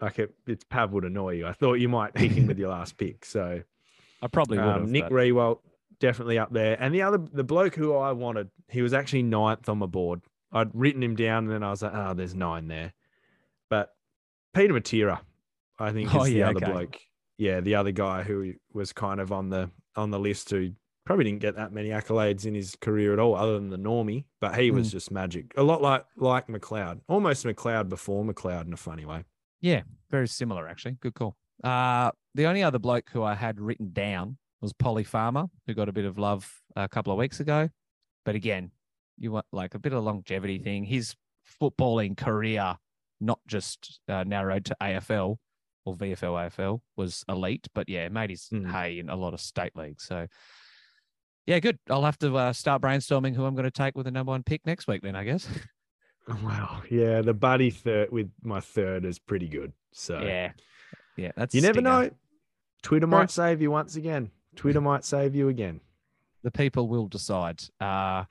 [0.00, 1.46] Like it, it's Pav would annoy you.
[1.46, 3.24] I thought you might pick him with your last pick.
[3.24, 3.62] So
[4.22, 4.82] I probably would have.
[4.82, 5.60] um, Nick but- Riewoldt
[5.98, 6.76] definitely up there.
[6.80, 10.20] And the other, the bloke who I wanted, he was actually ninth on my board.
[10.52, 12.92] I'd written him down, and then I was like, oh, there's nine there.
[13.70, 13.94] But
[14.54, 15.20] Peter Matera,
[15.78, 16.72] I think, is Oh, the yeah, other okay.
[16.72, 16.96] bloke.
[17.38, 20.70] Yeah, the other guy who was kind of on the on the list who
[21.04, 24.24] probably didn't get that many accolades in his career at all, other than the normie.
[24.40, 24.92] But he was Mm.
[24.92, 25.52] just magic.
[25.56, 29.24] A lot like like McLeod, almost McLeod before McLeod in a funny way.
[29.60, 30.92] Yeah, very similar, actually.
[31.00, 31.36] Good call.
[31.64, 35.88] Uh, the only other bloke who I had written down was Polly Farmer, who got
[35.88, 37.68] a bit of love a couple of weeks ago.
[38.24, 38.70] But again,
[39.18, 40.84] you want like a bit of longevity thing.
[40.84, 41.14] His
[41.60, 42.76] footballing career,
[43.20, 45.36] not just uh, narrowed to AFL
[45.86, 47.68] or VFL AFL, was elite.
[47.74, 48.70] But yeah, made his Mm.
[48.70, 50.04] hay in a lot of state leagues.
[50.04, 50.26] So
[51.46, 51.78] yeah, good.
[51.88, 54.42] I'll have to uh, start brainstorming who I'm going to take with the number one
[54.42, 55.02] pick next week.
[55.02, 55.48] Then I guess.
[56.42, 59.72] Wow, yeah, the buddy third with my third is pretty good.
[59.92, 60.50] So yeah,
[61.16, 61.30] yeah.
[61.36, 62.10] That's You never know.
[62.82, 64.32] Twitter might save you once again.
[64.56, 65.80] Twitter might save you again.
[66.42, 67.62] the people will decide.
[67.80, 68.24] Uh,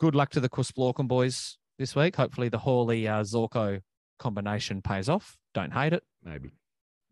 [0.00, 2.16] good luck to the Kusplorken boys this week.
[2.16, 3.80] Hopefully, the Hawley uh, Zorko
[4.18, 5.36] combination pays off.
[5.54, 6.02] Don't hate it.
[6.24, 6.50] Maybe.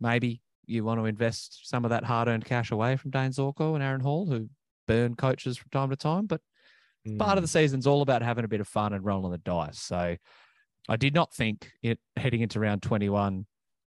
[0.03, 3.75] Maybe you want to invest some of that hard earned cash away from Dayne Zorko
[3.75, 4.49] and Aaron Hall, who
[4.89, 6.27] burn coaches from time to time.
[6.27, 6.41] But
[7.19, 7.53] part of the Mm.
[7.53, 9.79] season's all about having a bit of fun and rolling the dice.
[9.81, 10.17] So
[10.89, 13.47] I did not think it heading into round 21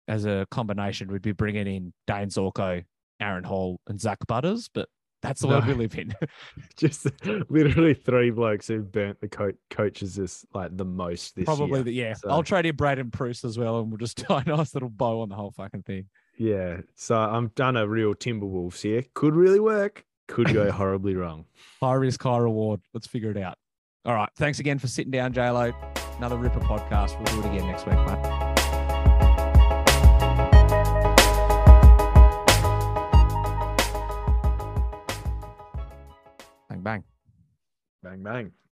[0.07, 2.85] as a combination would be bringing in Dayne Zorko,
[3.21, 4.89] Aaron Hall, and Zak Butters, but
[5.25, 5.79] that's the world we No.
[5.79, 6.15] live in.
[6.77, 7.07] just
[7.51, 11.83] literally three blokes who've burnt the co- coaches this like the most this Probably year.
[11.83, 12.13] that, yeah.
[12.15, 14.89] So- I'll trade in Braden Bruce as well, and we'll just tie a nice little
[14.89, 16.07] bow on the whole fucking thing.
[16.39, 16.81] Yeah.
[16.97, 19.03] So I'm done a real Timberwolves here.
[19.15, 20.05] Could really work.
[20.27, 21.45] Could go horribly wrong.
[21.81, 22.81] High risk, high reward.
[22.93, 23.57] Let's figure it out.
[24.05, 24.31] All right.
[24.37, 25.75] Thanks again for sitting down, JLo.
[26.17, 27.17] Another Ripper podcast.
[27.17, 28.44] We'll do it again next week, mate.
[38.05, 38.53] Bang, bang.